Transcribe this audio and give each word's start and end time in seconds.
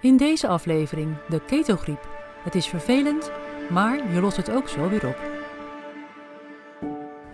In 0.00 0.16
deze 0.16 0.48
aflevering 0.48 1.16
de 1.28 1.40
ketogriep. 1.46 2.08
Het 2.42 2.54
is 2.54 2.66
vervelend, 2.66 3.30
maar 3.70 4.12
je 4.12 4.20
lost 4.20 4.36
het 4.36 4.50
ook 4.50 4.68
zo 4.68 4.88
weer 4.88 5.06
op. 5.06 5.16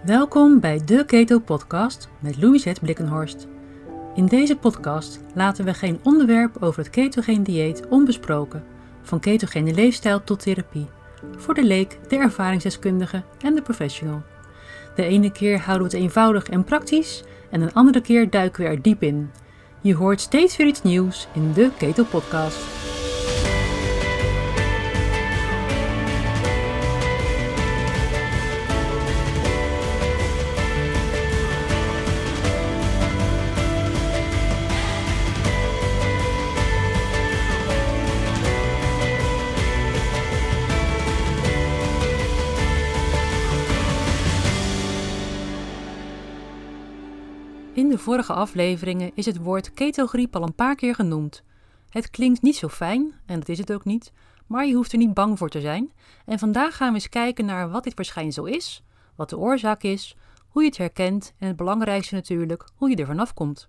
Welkom 0.04 0.60
bij 0.60 0.84
de 0.84 1.04
Keto 1.04 1.38
Podcast 1.38 2.08
met 2.18 2.42
Louisette 2.42 2.80
Blikkenhorst. 2.80 3.46
In 4.14 4.26
deze 4.26 4.56
podcast 4.56 5.20
laten 5.34 5.64
we 5.64 5.74
geen 5.74 6.00
onderwerp 6.02 6.62
over 6.62 6.78
het 6.78 6.90
ketogeen 6.90 7.42
dieet 7.42 7.86
onbesproken, 7.88 8.64
van 9.02 9.20
ketogene 9.20 9.74
leefstijl 9.74 10.24
tot 10.24 10.42
therapie, 10.42 10.88
voor 11.36 11.54
de 11.54 11.64
leek, 11.64 11.98
de 12.08 12.16
ervaringsdeskundige 12.16 13.22
en 13.40 13.54
de 13.54 13.62
professional. 13.62 14.22
De 14.94 15.04
ene 15.04 15.32
keer 15.32 15.58
houden 15.58 15.88
we 15.88 15.94
het 15.94 16.04
eenvoudig 16.04 16.48
en 16.48 16.64
praktisch 16.64 17.24
en 17.50 17.60
een 17.60 17.74
andere 17.74 18.00
keer 18.00 18.30
duiken 18.30 18.62
we 18.62 18.68
er 18.68 18.82
diep 18.82 19.02
in. 19.02 19.30
Je 19.84 19.94
hoort 19.94 20.20
steeds 20.20 20.56
weer 20.56 20.66
iets 20.66 20.82
nieuws 20.82 21.26
in 21.32 21.52
de 21.52 21.70
Keto 21.78 22.04
Podcast. 22.04 22.83
Vorige 48.04 48.32
afleveringen 48.32 49.10
is 49.14 49.26
het 49.26 49.38
woord 49.38 49.72
ketogriep 49.72 50.36
al 50.36 50.42
een 50.42 50.54
paar 50.54 50.74
keer 50.74 50.94
genoemd. 50.94 51.42
Het 51.88 52.10
klinkt 52.10 52.42
niet 52.42 52.56
zo 52.56 52.68
fijn, 52.68 53.14
en 53.26 53.38
dat 53.38 53.48
is 53.48 53.58
het 53.58 53.72
ook 53.72 53.84
niet, 53.84 54.12
maar 54.46 54.66
je 54.66 54.74
hoeft 54.74 54.92
er 54.92 54.98
niet 54.98 55.14
bang 55.14 55.38
voor 55.38 55.48
te 55.48 55.60
zijn. 55.60 55.92
En 56.26 56.38
vandaag 56.38 56.76
gaan 56.76 56.88
we 56.88 56.94
eens 56.94 57.08
kijken 57.08 57.44
naar 57.44 57.70
wat 57.70 57.84
dit 57.84 57.94
verschijnsel 57.94 58.46
is, 58.46 58.82
wat 59.14 59.30
de 59.30 59.38
oorzaak 59.38 59.82
is, 59.82 60.16
hoe 60.48 60.62
je 60.62 60.68
het 60.68 60.78
herkent 60.78 61.32
en 61.38 61.46
het 61.46 61.56
belangrijkste 61.56 62.14
natuurlijk, 62.14 62.68
hoe 62.74 62.90
je 62.90 62.96
er 62.96 63.06
vanaf 63.06 63.34
komt. 63.34 63.68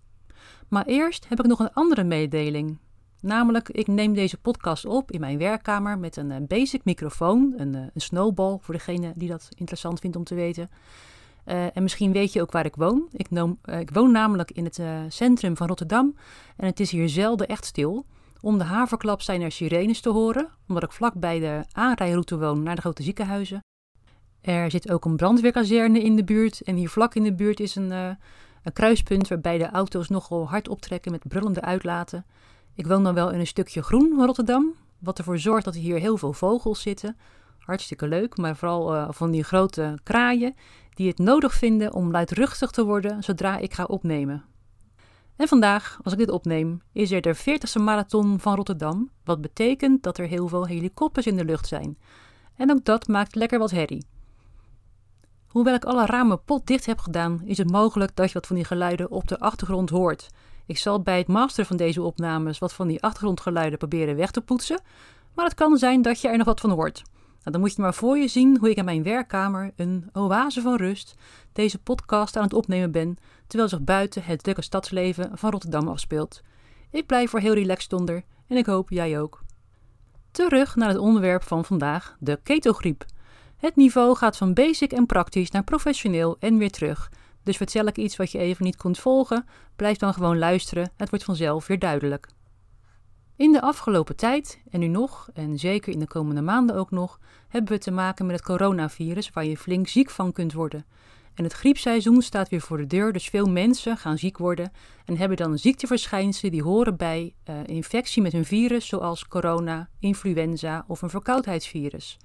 Maar 0.68 0.86
eerst 0.86 1.30
heb 1.30 1.40
ik 1.40 1.46
nog 1.46 1.60
een 1.60 1.74
andere 1.74 2.04
mededeling. 2.04 2.78
Namelijk, 3.22 3.70
ik 3.70 3.88
neem 3.88 4.14
deze 4.14 4.38
podcast 4.38 4.86
op 4.86 5.12
in 5.12 5.20
mijn 5.20 5.38
werkkamer 5.38 5.98
met 6.00 6.16
een 6.16 6.32
eh, 6.32 6.42
basic 6.48 6.84
microfoon, 6.84 7.54
een, 7.58 7.76
eh, 7.76 7.82
een 7.82 8.02
snowball 8.02 8.58
voor 8.62 8.74
degene 8.74 9.14
die 9.16 9.30
dat 9.30 9.50
interessant 9.58 10.00
vindt 10.00 10.16
om 10.16 10.24
te 10.24 10.36
weten. 10.36 10.70
Uh, 11.46 11.64
en 11.64 11.84
misschien 11.84 12.12
weet 12.12 12.34
je 12.34 12.42
ook 12.42 12.52
waar 12.52 12.66
ik 12.66 12.76
woon. 12.76 13.08
Ik, 13.12 13.28
uh, 13.32 13.80
ik 13.80 13.92
woon 13.92 14.12
namelijk 14.12 14.52
in 14.52 14.64
het 14.64 14.78
uh, 14.78 15.00
centrum 15.08 15.58
van 15.58 15.68
Rotterdam 15.68 16.16
en 16.58 16.66
het 16.66 16.80
is 16.80 16.92
hier 16.92 17.10
zelden 17.10 17.48
echt 17.48 17.66
stil. 17.66 18.06
Om 18.42 18.58
de 18.58 18.64
haverklap 18.64 19.22
zijn 19.22 19.42
er 19.42 19.52
sirenes 19.52 20.02
te 20.02 20.10
horen, 20.10 20.50
omdat 20.68 20.84
ik 20.84 20.92
vlak 20.92 21.14
bij 21.14 21.40
de 21.40 21.64
aanrijroute 21.72 22.38
woon 22.38 22.64
naar 22.64 22.76
de 22.76 22.82
grote 22.82 23.04
ziekenhuizen. 23.04 23.64
Er 24.42 24.72
zit 24.72 24.92
ook 24.92 25.06
een 25.06 25.16
brandweerkazerne 25.16 26.04
in 26.04 26.16
de 26.16 26.24
buurt 26.24 26.62
en 26.62 26.76
hier 26.76 26.90
vlak 26.90 27.16
in 27.16 27.24
de 27.24 27.34
buurt 27.34 27.60
is 27.60 27.76
een, 27.76 28.18
kruispunt 28.74 29.28
waarbij 29.28 29.58
de 29.58 29.70
auto's 29.70 30.10
nogal 30.10 30.50
hard 30.50 30.68
optrekken 30.68 31.12
met 31.12 31.28
brullende 31.28 31.62
uitlaten. 31.62 32.26
Ik 32.76 32.88
woon 32.88 33.04
dan 33.04 33.14
wel 33.14 33.32
in 33.32 33.40
een 33.40 33.48
stukje 33.48 33.82
groen 33.82 34.26
Rotterdam, 34.26 34.74
wat 35.00 35.18
ervoor 35.18 35.40
zorgt 35.40 35.66
dat 35.66 35.76
hier 35.76 36.00
heel 36.00 36.18
veel 36.18 36.34
vogels 36.34 36.82
zitten. 36.82 37.18
Hartstikke 37.66 38.08
leuk, 38.08 38.38
maar 38.38 38.56
vooral 38.56 39.14
van 39.14 39.32
die 39.32 39.44
grote 39.44 39.98
kraaien 40.04 40.56
die 40.94 41.08
het 41.08 41.18
nodig 41.18 41.54
vinden 41.54 41.94
om 41.94 42.12
luidruchtig 42.12 42.72
te 42.72 42.86
worden 42.86 43.24
zodra 43.24 43.58
ik 43.58 43.74
ga 43.74 43.84
opnemen. 43.84 44.44
En 45.36 45.48
vandaag, 45.48 46.00
als 46.04 46.14
ik 46.14 46.20
dit 46.20 46.30
opneem, 46.30 46.82
is 46.92 47.12
er 47.12 47.22
de 47.22 47.36
40ste 47.36 47.82
marathon 47.82 48.40
van 48.40 48.56
Rotterdam, 48.56 49.10
wat 49.24 49.42
betekent 49.42 50.04
dat 50.04 50.18
er 50.18 50.28
heel 50.28 50.48
veel 50.48 50.66
helikopters 50.66 51.26
in 51.26 51.36
de 51.36 51.46
lucht 51.46 51.68
zijn. 51.68 51.98
En 52.56 52.72
ook 52.72 52.86
dat 52.86 53.08
maakt 53.08 53.36
lekker 53.36 53.60
wat 53.60 53.72
herrie. 53.72 54.06
Hoewel 55.48 55.74
ik 55.74 55.86
alle 55.86 56.06
ramen 56.06 56.44
potdicht 56.44 56.86
heb 56.86 57.00
gedaan, 57.00 57.42
is 57.46 57.58
het 57.58 57.72
mogelijk 57.72 58.16
dat 58.16 58.28
je 58.28 58.34
wat 58.34 58.48
van 58.48 58.56
die 58.56 58.66
geluiden 58.66 59.12
op 59.12 59.28
de 59.28 59.40
achtergrond 59.40 59.90
hoort. 59.90 60.30
Ik 60.66 60.78
zal 60.78 61.02
bij 61.02 61.18
het 61.18 61.28
masteren 61.28 61.66
van 61.66 61.78
deze 61.78 62.02
opnames 62.02 62.60
wat 62.60 62.74
van 62.74 62.88
die 62.88 63.04
achtergrondgeluiden 63.04 63.78
proberen 63.78 64.16
weg 64.16 64.32
te 64.32 64.42
poetsen, 64.42 64.82
maar 65.34 65.46
het 65.46 65.54
kan 65.54 65.78
zijn 65.78 66.02
dat 66.02 66.22
je 66.22 66.28
er 66.28 66.38
nog 66.38 66.46
wat 66.46 66.60
van 66.60 66.70
hoort. 66.70 67.04
Nou, 67.46 67.58
dan 67.58 67.66
moet 67.66 67.76
je 67.76 67.82
maar 67.82 67.94
voor 67.94 68.18
je 68.18 68.28
zien 68.28 68.58
hoe 68.60 68.70
ik 68.70 68.78
in 68.78 68.86
mijn 68.86 69.04
werkkamer, 69.04 69.72
een 69.76 70.10
oase 70.14 70.62
van 70.62 70.76
rust, 70.76 71.16
deze 71.54 71.80
podcast 71.80 72.36
aan 72.38 72.44
het 72.44 72.54
opnemen 72.54 72.92
ben, 72.92 73.18
terwijl 73.48 73.70
zich 73.70 73.82
buiten 73.82 74.24
het 74.24 74.44
drukke 74.44 74.62
stadsleven 74.62 75.38
van 75.38 75.52
Rotterdam 75.52 75.88
afspeelt. 75.88 76.42
Ik 76.92 77.06
blijf 77.06 77.34
er 77.34 77.42
heel 77.42 77.54
relaxed 77.54 77.94
onder 77.94 78.24
en 78.48 78.58
ik 78.58 78.66
hoop 78.66 78.90
jij 78.90 79.20
ook. 79.20 79.44
Terug 80.32 80.76
naar 80.76 80.90
het 80.90 80.98
onderwerp 80.98 81.44
van 81.44 81.66
vandaag, 81.66 82.16
de 82.20 82.40
ketogriep. 82.44 83.06
Het 83.58 83.76
niveau 83.76 84.16
gaat 84.16 84.38
van 84.38 84.54
basic 84.54 84.92
en 84.92 85.06
praktisch 85.06 85.52
naar 85.52 85.64
professioneel 85.64 86.38
en 86.40 86.58
weer 86.58 86.72
terug. 86.72 87.12
Dus 87.44 87.58
vertel 87.58 87.86
ik 87.86 87.98
iets 87.98 88.16
wat 88.16 88.32
je 88.32 88.38
even 88.38 88.66
niet 88.66 88.76
kunt 88.76 89.00
volgen, 89.00 89.46
blijf 89.76 89.98
dan 89.98 90.14
gewoon 90.14 90.38
luisteren, 90.38 90.92
het 90.96 91.10
wordt 91.10 91.26
vanzelf 91.26 91.68
weer 91.68 91.80
duidelijk. 91.80 92.28
In 93.38 93.52
de 93.52 93.62
afgelopen 93.62 94.16
tijd, 94.16 94.62
en 94.70 94.80
nu 94.80 94.88
nog, 94.88 95.30
en 95.34 95.60
zeker 95.60 95.94
in 95.94 96.00
de 96.00 96.08
komende 96.08 96.42
maanden 96.42 96.76
ook 96.76 96.92
nog, 96.92 97.20
hebben 97.48 97.72
we 97.72 97.78
te 97.78 97.92
maken 97.92 98.26
met 98.26 98.36
het 98.36 98.46
coronavirus 98.46 99.30
waar 99.30 99.46
je 99.46 99.58
flink 99.58 99.88
ziek 99.88 100.10
van 100.10 100.32
kunt 100.32 100.54
worden. 100.54 100.86
En 101.34 101.44
het 101.44 101.54
griepseizoen 101.54 102.22
staat 102.22 102.50
weer 102.50 102.62
voor 102.62 102.78
de 102.78 102.88
deur, 102.88 103.14
dus 103.14 103.28
veel 103.28 103.46
mensen 103.46 103.98
gaan 103.98 104.18
ziek 104.18 104.38
worden 104.38 104.72
en 105.06 105.18
hebben 105.18 105.38
dan 105.38 105.58
ziekteverschijnselen 105.58 106.52
die 106.52 106.64
horen 106.64 106.98
bij 106.98 107.34
uh, 107.50 107.56
infectie 107.66 108.22
met 108.22 108.34
een 108.34 108.46
virus 108.46 108.88
zoals 108.88 109.28
corona, 109.28 109.90
influenza 110.00 110.86
of 110.88 111.02
een 111.02 111.10
verkoudheidsvirus. 111.10 112.18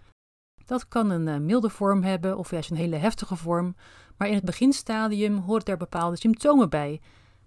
Dat 0.64 0.88
kan 0.88 1.10
een 1.10 1.26
uh, 1.26 1.36
milde 1.36 1.70
vorm 1.70 2.02
hebben 2.02 2.38
of 2.38 2.50
juist 2.50 2.70
een 2.70 2.76
hele 2.76 2.96
heftige 2.96 3.36
vorm, 3.36 3.74
maar 4.16 4.28
in 4.28 4.34
het 4.34 4.44
beginstadium 4.44 5.36
horen 5.36 5.64
er 5.64 5.76
bepaalde 5.76 6.16
symptomen 6.16 6.68
bij 6.68 7.00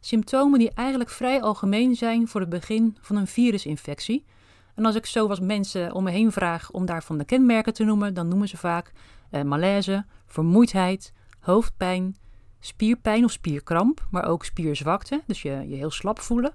Symptomen 0.06 0.60
die 0.60 0.72
eigenlijk 0.74 1.10
vrij 1.10 1.42
algemeen 1.42 1.96
zijn 1.96 2.28
voor 2.28 2.42
het 2.42 2.50
begin 2.50 2.98
van 3.02 3.16
een 3.16 3.28
virusinfectie. 3.28 4.26
En 4.76 4.86
als 4.86 4.96
ik 4.96 5.06
zo 5.06 5.28
wat 5.28 5.42
mensen 5.42 5.94
om 5.94 6.04
me 6.04 6.12
heen 6.12 6.32
vraag 6.32 6.72
om 6.72 6.86
daarvan 6.86 7.18
de 7.18 7.26
kenmerken 7.26 7.74
te 7.74 7.84
noemen, 7.84 8.14
dan 8.14 8.28
noemen 8.28 8.48
ze 8.48 8.58
vaak 8.58 8.92
eh, 9.30 9.42
malaise, 9.42 10.06
vermoeidheid, 10.26 11.14
hoofdpijn, 11.40 12.18
spierpijn 12.60 13.24
of 13.24 13.32
spierkramp, 13.32 14.08
maar 14.12 14.26
ook 14.26 14.46
spierzwakte, 14.46 15.22
dus 15.28 15.42
je 15.42 15.66
je 15.68 15.76
heel 15.76 15.92
slap 15.92 16.20
voelen, 16.20 16.54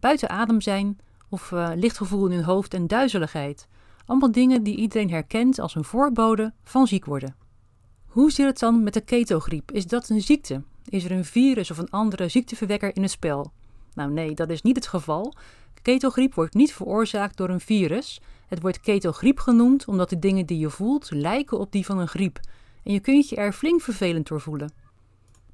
buiten 0.00 0.28
adem 0.28 0.60
zijn 0.60 0.98
of 1.28 1.50
lichtgevoel 1.74 2.26
in 2.26 2.32
hun 2.32 2.44
hoofd 2.44 2.74
en 2.74 2.86
duizeligheid. 2.86 3.68
Allemaal 4.06 4.32
dingen 4.32 4.62
die 4.62 4.76
iedereen 4.76 5.10
herkent 5.10 5.58
als 5.58 5.74
een 5.74 5.84
voorbode 5.84 6.52
van 6.64 6.86
ziek 6.86 7.04
worden. 7.04 7.36
Hoe 8.06 8.30
zit 8.30 8.46
het 8.46 8.58
dan 8.58 8.82
met 8.82 8.94
de 8.94 9.00
ketogriep? 9.00 9.72
Is 9.72 9.86
dat 9.86 10.08
een 10.08 10.20
ziekte? 10.20 10.62
Is 10.88 11.04
er 11.04 11.10
een 11.10 11.24
virus 11.24 11.70
of 11.70 11.78
een 11.78 11.90
andere 11.90 12.28
ziekteverwekker 12.28 12.96
in 12.96 13.02
het 13.02 13.10
spel? 13.10 13.52
Nou 13.94 14.10
nee, 14.10 14.34
dat 14.34 14.50
is 14.50 14.62
niet 14.62 14.76
het 14.76 14.86
geval. 14.86 15.34
Ketogriep 15.82 16.34
wordt 16.34 16.54
niet 16.54 16.72
veroorzaakt 16.72 17.36
door 17.36 17.48
een 17.48 17.60
virus. 17.60 18.20
Het 18.46 18.60
wordt 18.60 18.80
ketogriep 18.80 19.38
genoemd 19.38 19.84
omdat 19.84 20.10
de 20.10 20.18
dingen 20.18 20.46
die 20.46 20.58
je 20.58 20.70
voelt 20.70 21.10
lijken 21.10 21.58
op 21.58 21.72
die 21.72 21.86
van 21.86 21.98
een 21.98 22.08
griep. 22.08 22.40
En 22.82 22.92
je 22.92 23.00
kunt 23.00 23.28
je 23.28 23.36
er 23.36 23.52
flink 23.52 23.80
vervelend 23.80 24.26
door 24.28 24.40
voelen. 24.40 24.72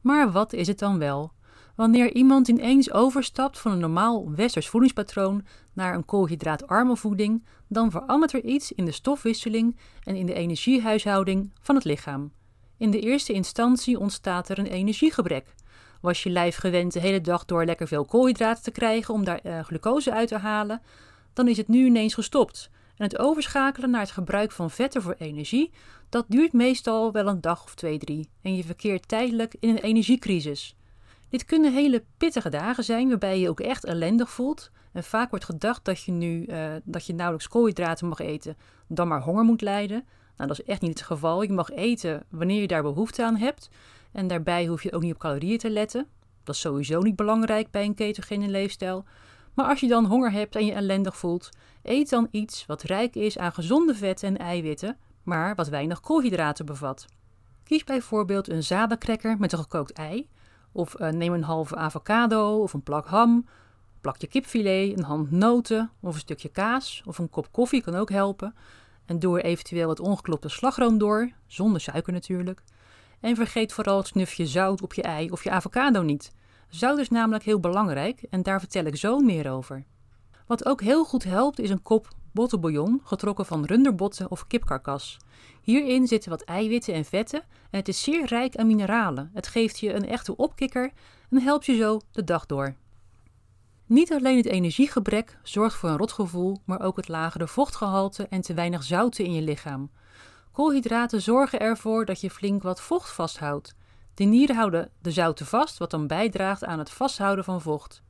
Maar 0.00 0.32
wat 0.32 0.52
is 0.52 0.66
het 0.66 0.78
dan 0.78 0.98
wel? 0.98 1.32
Wanneer 1.76 2.12
iemand 2.12 2.48
ineens 2.48 2.92
overstapt 2.92 3.58
van 3.58 3.72
een 3.72 3.78
normaal 3.78 4.30
westers 4.30 4.68
voedingspatroon 4.68 5.44
naar 5.72 5.94
een 5.94 6.04
koolhydraatarme 6.04 6.96
voeding, 6.96 7.44
dan 7.68 7.90
verandert 7.90 8.32
er 8.32 8.44
iets 8.44 8.72
in 8.72 8.84
de 8.84 8.92
stofwisseling 8.92 9.76
en 10.02 10.16
in 10.16 10.26
de 10.26 10.34
energiehuishouding 10.34 11.50
van 11.60 11.74
het 11.74 11.84
lichaam. 11.84 12.32
In 12.82 12.90
de 12.90 13.00
eerste 13.00 13.32
instantie 13.32 13.98
ontstaat 13.98 14.48
er 14.48 14.58
een 14.58 14.66
energiegebrek. 14.66 15.54
Was 16.00 16.22
je 16.22 16.30
lijf 16.30 16.56
gewend 16.56 16.92
de 16.92 17.00
hele 17.00 17.20
dag 17.20 17.44
door 17.44 17.64
lekker 17.64 17.88
veel 17.88 18.04
koolhydraten 18.04 18.62
te 18.62 18.70
krijgen 18.70 19.14
om 19.14 19.24
daar 19.24 19.40
uh, 19.46 19.60
glucose 19.60 20.12
uit 20.12 20.28
te 20.28 20.36
halen, 20.36 20.82
dan 21.32 21.48
is 21.48 21.56
het 21.56 21.68
nu 21.68 21.84
ineens 21.84 22.14
gestopt. 22.14 22.70
En 22.96 23.04
het 23.04 23.18
overschakelen 23.18 23.90
naar 23.90 24.00
het 24.00 24.10
gebruik 24.10 24.52
van 24.52 24.70
vetten 24.70 25.02
voor 25.02 25.14
energie, 25.18 25.70
dat 26.08 26.24
duurt 26.28 26.52
meestal 26.52 27.12
wel 27.12 27.26
een 27.26 27.40
dag 27.40 27.64
of 27.64 27.74
twee, 27.74 27.98
drie. 27.98 28.28
En 28.40 28.56
je 28.56 28.64
verkeert 28.64 29.08
tijdelijk 29.08 29.54
in 29.60 29.68
een 29.68 29.82
energiecrisis. 29.82 30.76
Dit 31.28 31.44
kunnen 31.44 31.72
hele 31.72 32.04
pittige 32.16 32.50
dagen 32.50 32.84
zijn, 32.84 33.08
waarbij 33.08 33.40
je 33.40 33.48
ook 33.48 33.60
echt 33.60 33.84
ellendig 33.84 34.30
voelt. 34.30 34.70
En 34.92 35.04
vaak 35.04 35.30
wordt 35.30 35.44
gedacht 35.44 35.84
dat 35.84 36.02
je 36.02 36.12
nu 36.12 36.46
uh, 36.46 36.72
dat 36.84 37.06
je 37.06 37.14
nauwelijks 37.14 37.48
koolhydraten 37.48 38.08
mag 38.08 38.18
eten, 38.18 38.56
dan 38.88 39.08
maar 39.08 39.22
honger 39.22 39.44
moet 39.44 39.60
lijden. 39.60 40.04
Nou, 40.36 40.48
dat 40.48 40.58
is 40.58 40.64
echt 40.64 40.80
niet 40.80 40.98
het 40.98 41.06
geval. 41.06 41.42
Je 41.42 41.52
mag 41.52 41.70
eten 41.70 42.24
wanneer 42.28 42.60
je 42.60 42.66
daar 42.66 42.82
behoefte 42.82 43.24
aan 43.24 43.36
hebt. 43.36 43.68
En 44.12 44.26
daarbij 44.26 44.66
hoef 44.66 44.82
je 44.82 44.92
ook 44.92 45.02
niet 45.02 45.14
op 45.14 45.20
calorieën 45.20 45.58
te 45.58 45.70
letten. 45.70 46.06
Dat 46.44 46.54
is 46.54 46.60
sowieso 46.60 47.00
niet 47.00 47.16
belangrijk 47.16 47.70
bij 47.70 47.84
een 47.84 47.94
ketogene 47.94 48.48
leefstijl. 48.48 49.04
Maar 49.54 49.66
als 49.66 49.80
je 49.80 49.88
dan 49.88 50.04
honger 50.04 50.32
hebt 50.32 50.56
en 50.56 50.66
je 50.66 50.72
ellendig 50.72 51.16
voelt, 51.16 51.48
eet 51.82 52.10
dan 52.10 52.28
iets 52.30 52.66
wat 52.66 52.82
rijk 52.82 53.14
is 53.14 53.38
aan 53.38 53.52
gezonde 53.52 53.94
vetten 53.94 54.28
en 54.28 54.38
eiwitten, 54.38 54.96
maar 55.22 55.54
wat 55.54 55.68
weinig 55.68 56.00
koolhydraten 56.00 56.66
bevat. 56.66 57.06
Kies 57.64 57.84
bijvoorbeeld 57.84 58.48
een 58.48 58.62
zadencracker 58.62 59.36
met 59.38 59.52
een 59.52 59.58
gekookt 59.58 59.92
ei, 59.92 60.28
of 60.72 61.00
uh, 61.00 61.08
neem 61.08 61.32
een 61.32 61.42
halve 61.42 61.76
avocado 61.76 62.62
of 62.62 62.72
een 62.72 62.82
plak 62.82 63.06
ham, 63.06 63.46
plakje 64.00 64.26
kipfilet, 64.26 64.98
een 64.98 65.04
hand 65.04 65.30
noten 65.30 65.90
of 66.00 66.14
een 66.14 66.20
stukje 66.20 66.48
kaas 66.48 67.02
of 67.06 67.18
een 67.18 67.30
kop 67.30 67.52
koffie 67.52 67.82
kan 67.82 67.94
ook 67.94 68.10
helpen. 68.10 68.54
En 69.12 69.18
doe 69.18 69.42
eventueel 69.42 69.88
het 69.88 70.00
ongeklopte 70.00 70.48
slagroom 70.48 70.98
door, 70.98 71.30
zonder 71.46 71.80
suiker 71.80 72.12
natuurlijk. 72.12 72.62
En 73.20 73.36
vergeet 73.36 73.72
vooral 73.72 73.96
het 73.96 74.06
snufje 74.06 74.46
zout 74.46 74.82
op 74.82 74.94
je 74.94 75.02
ei 75.02 75.30
of 75.30 75.44
je 75.44 75.50
avocado 75.50 76.02
niet. 76.02 76.32
Zout 76.68 76.98
is 76.98 77.08
namelijk 77.08 77.44
heel 77.44 77.60
belangrijk 77.60 78.22
en 78.30 78.42
daar 78.42 78.60
vertel 78.60 78.84
ik 78.84 78.96
zo 78.96 79.18
meer 79.18 79.50
over. 79.50 79.84
Wat 80.46 80.66
ook 80.66 80.80
heel 80.80 81.04
goed 81.04 81.24
helpt 81.24 81.58
is 81.58 81.70
een 81.70 81.82
kop 81.82 82.08
bottenbouillon 82.30 83.00
getrokken 83.04 83.46
van 83.46 83.64
runderbotten 83.64 84.30
of 84.30 84.46
kipkarkas. 84.46 85.16
Hierin 85.62 86.06
zitten 86.06 86.30
wat 86.30 86.42
eiwitten 86.42 86.94
en 86.94 87.04
vetten 87.04 87.40
en 87.70 87.78
het 87.78 87.88
is 87.88 88.02
zeer 88.02 88.26
rijk 88.26 88.56
aan 88.56 88.66
mineralen. 88.66 89.30
Het 89.34 89.46
geeft 89.46 89.78
je 89.78 89.94
een 89.94 90.08
echte 90.08 90.36
opkikker 90.36 90.92
en 91.30 91.42
helpt 91.42 91.66
je 91.66 91.76
zo 91.76 92.00
de 92.12 92.24
dag 92.24 92.46
door. 92.46 92.74
Niet 93.86 94.12
alleen 94.12 94.36
het 94.36 94.46
energiegebrek 94.46 95.38
zorgt 95.42 95.76
voor 95.76 95.88
een 95.88 95.96
rotgevoel, 95.96 96.60
maar 96.64 96.80
ook 96.80 96.96
het 96.96 97.08
lagere 97.08 97.48
vochtgehalte 97.48 98.26
en 98.26 98.40
te 98.40 98.54
weinig 98.54 98.82
zouten 98.82 99.24
in 99.24 99.32
je 99.32 99.42
lichaam. 99.42 99.90
Koolhydraten 100.52 101.22
zorgen 101.22 101.60
ervoor 101.60 102.04
dat 102.04 102.20
je 102.20 102.30
flink 102.30 102.62
wat 102.62 102.80
vocht 102.80 103.10
vasthoudt. 103.10 103.74
De 104.14 104.24
nieren 104.24 104.56
houden 104.56 104.90
de 105.02 105.10
zouten 105.10 105.46
vast, 105.46 105.78
wat 105.78 105.90
dan 105.90 106.06
bijdraagt 106.06 106.64
aan 106.64 106.78
het 106.78 106.90
vasthouden 106.90 107.44
van 107.44 107.60
vocht. 107.60 108.02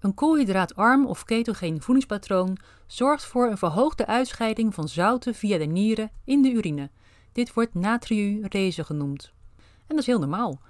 Een 0.00 0.14
koolhydraatarm 0.14 1.06
of 1.06 1.24
ketogeen 1.24 1.82
voedingspatroon 1.82 2.58
zorgt 2.86 3.24
voor 3.24 3.50
een 3.50 3.58
verhoogde 3.58 4.06
uitscheiding 4.06 4.74
van 4.74 4.88
zouten 4.88 5.34
via 5.34 5.58
de 5.58 5.64
nieren 5.64 6.10
in 6.24 6.42
de 6.42 6.50
urine. 6.50 6.90
Dit 7.32 7.54
wordt 7.54 7.74
natriurese 7.74 8.84
genoemd. 8.84 9.32
En 9.56 9.86
dat 9.86 9.98
is 9.98 10.06
heel 10.06 10.18
normaal. 10.18 10.60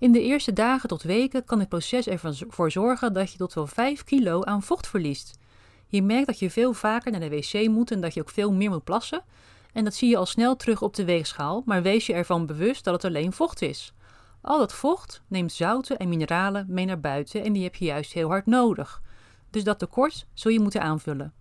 In 0.00 0.12
de 0.12 0.22
eerste 0.22 0.52
dagen 0.52 0.88
tot 0.88 1.02
weken 1.02 1.44
kan 1.44 1.58
het 1.58 1.68
proces 1.68 2.06
ervoor 2.06 2.70
zorgen 2.70 3.12
dat 3.12 3.32
je 3.32 3.38
tot 3.38 3.54
wel 3.54 3.66
5 3.66 4.04
kilo 4.04 4.44
aan 4.44 4.62
vocht 4.62 4.86
verliest. 4.86 5.38
Je 5.86 6.02
merkt 6.02 6.26
dat 6.26 6.38
je 6.38 6.50
veel 6.50 6.72
vaker 6.72 7.10
naar 7.10 7.20
de 7.20 7.28
wc 7.28 7.68
moet 7.68 7.90
en 7.90 8.00
dat 8.00 8.14
je 8.14 8.20
ook 8.20 8.30
veel 8.30 8.52
meer 8.52 8.70
moet 8.70 8.84
plassen. 8.84 9.24
En 9.72 9.84
dat 9.84 9.94
zie 9.94 10.08
je 10.08 10.16
al 10.16 10.26
snel 10.26 10.56
terug 10.56 10.82
op 10.82 10.94
de 10.94 11.04
weegschaal, 11.04 11.62
maar 11.66 11.82
wees 11.82 12.06
je 12.06 12.12
ervan 12.12 12.46
bewust 12.46 12.84
dat 12.84 12.94
het 12.94 13.04
alleen 13.04 13.32
vocht 13.32 13.62
is. 13.62 13.92
Al 14.40 14.58
dat 14.58 14.72
vocht 14.72 15.22
neemt 15.26 15.52
zouten 15.52 15.98
en 15.98 16.08
mineralen 16.08 16.66
mee 16.68 16.84
naar 16.84 17.00
buiten 17.00 17.44
en 17.44 17.52
die 17.52 17.62
heb 17.62 17.74
je 17.74 17.84
juist 17.84 18.12
heel 18.12 18.28
hard 18.28 18.46
nodig. 18.46 19.02
Dus 19.50 19.64
dat 19.64 19.78
tekort 19.78 20.26
zul 20.34 20.50
je 20.50 20.60
moeten 20.60 20.82
aanvullen. 20.82 21.32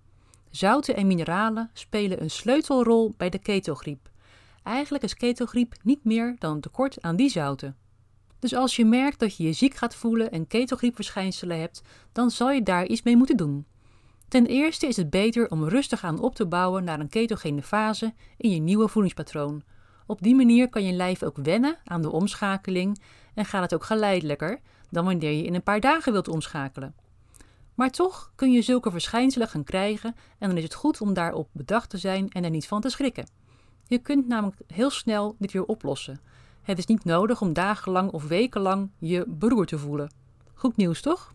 Zouten 0.49 0.95
en 0.95 1.07
mineralen 1.07 1.69
spelen 1.73 2.21
een 2.21 2.31
sleutelrol 2.31 3.13
bij 3.17 3.29
de 3.29 3.39
ketogriep. 3.39 4.09
Eigenlijk 4.63 5.03
is 5.03 5.15
ketogriep 5.15 5.75
niet 5.83 6.03
meer 6.03 6.35
dan 6.39 6.55
een 6.55 6.61
tekort 6.61 7.01
aan 7.01 7.15
die 7.15 7.29
zouten. 7.29 7.75
Dus 8.39 8.55
als 8.55 8.75
je 8.75 8.85
merkt 8.85 9.19
dat 9.19 9.37
je 9.37 9.43
je 9.43 9.53
ziek 9.53 9.75
gaat 9.75 9.95
voelen 9.95 10.31
en 10.31 10.47
ketogriepverschijnselen 10.47 11.59
hebt, 11.59 11.81
dan 12.11 12.31
zal 12.31 12.51
je 12.51 12.63
daar 12.63 12.85
iets 12.85 13.03
mee 13.03 13.17
moeten 13.17 13.37
doen. 13.37 13.65
Ten 14.27 14.45
eerste 14.45 14.87
is 14.87 14.97
het 14.97 15.09
beter 15.09 15.49
om 15.49 15.67
rustig 15.67 16.03
aan 16.03 16.19
op 16.19 16.35
te 16.35 16.45
bouwen 16.45 16.83
naar 16.83 16.99
een 16.99 17.09
ketogene 17.09 17.63
fase 17.63 18.13
in 18.37 18.49
je 18.49 18.59
nieuwe 18.59 18.87
voedingspatroon. 18.87 19.63
Op 20.05 20.21
die 20.21 20.35
manier 20.35 20.69
kan 20.69 20.83
je 20.83 20.93
lijf 20.93 21.23
ook 21.23 21.37
wennen 21.37 21.77
aan 21.83 22.01
de 22.01 22.11
omschakeling 22.11 23.01
en 23.33 23.45
gaat 23.45 23.61
het 23.61 23.73
ook 23.73 23.83
geleidelijker 23.83 24.59
dan 24.89 25.05
wanneer 25.05 25.31
je 25.31 25.43
in 25.43 25.55
een 25.55 25.63
paar 25.63 25.79
dagen 25.79 26.11
wilt 26.11 26.27
omschakelen. 26.27 26.95
Maar 27.75 27.89
toch 27.89 28.31
kun 28.35 28.51
je 28.51 28.61
zulke 28.61 28.91
verschijnselen 28.91 29.47
gaan 29.47 29.63
krijgen 29.63 30.15
en 30.37 30.47
dan 30.47 30.57
is 30.57 30.63
het 30.63 30.73
goed 30.73 31.01
om 31.01 31.13
daarop 31.13 31.49
bedacht 31.51 31.89
te 31.89 31.97
zijn 31.97 32.29
en 32.29 32.43
er 32.43 32.49
niet 32.49 32.67
van 32.67 32.81
te 32.81 32.89
schrikken. 32.89 33.29
Je 33.85 33.97
kunt 33.97 34.27
namelijk 34.27 34.57
heel 34.67 34.89
snel 34.89 35.35
dit 35.39 35.51
weer 35.51 35.65
oplossen. 35.65 36.19
Het 36.61 36.77
is 36.77 36.85
niet 36.85 37.05
nodig 37.05 37.41
om 37.41 37.53
dagenlang 37.53 38.11
of 38.11 38.27
wekenlang 38.27 38.89
je 38.97 39.25
beroerd 39.27 39.67
te 39.67 39.77
voelen. 39.77 40.11
Goed 40.53 40.77
nieuws 40.77 41.01
toch? 41.01 41.33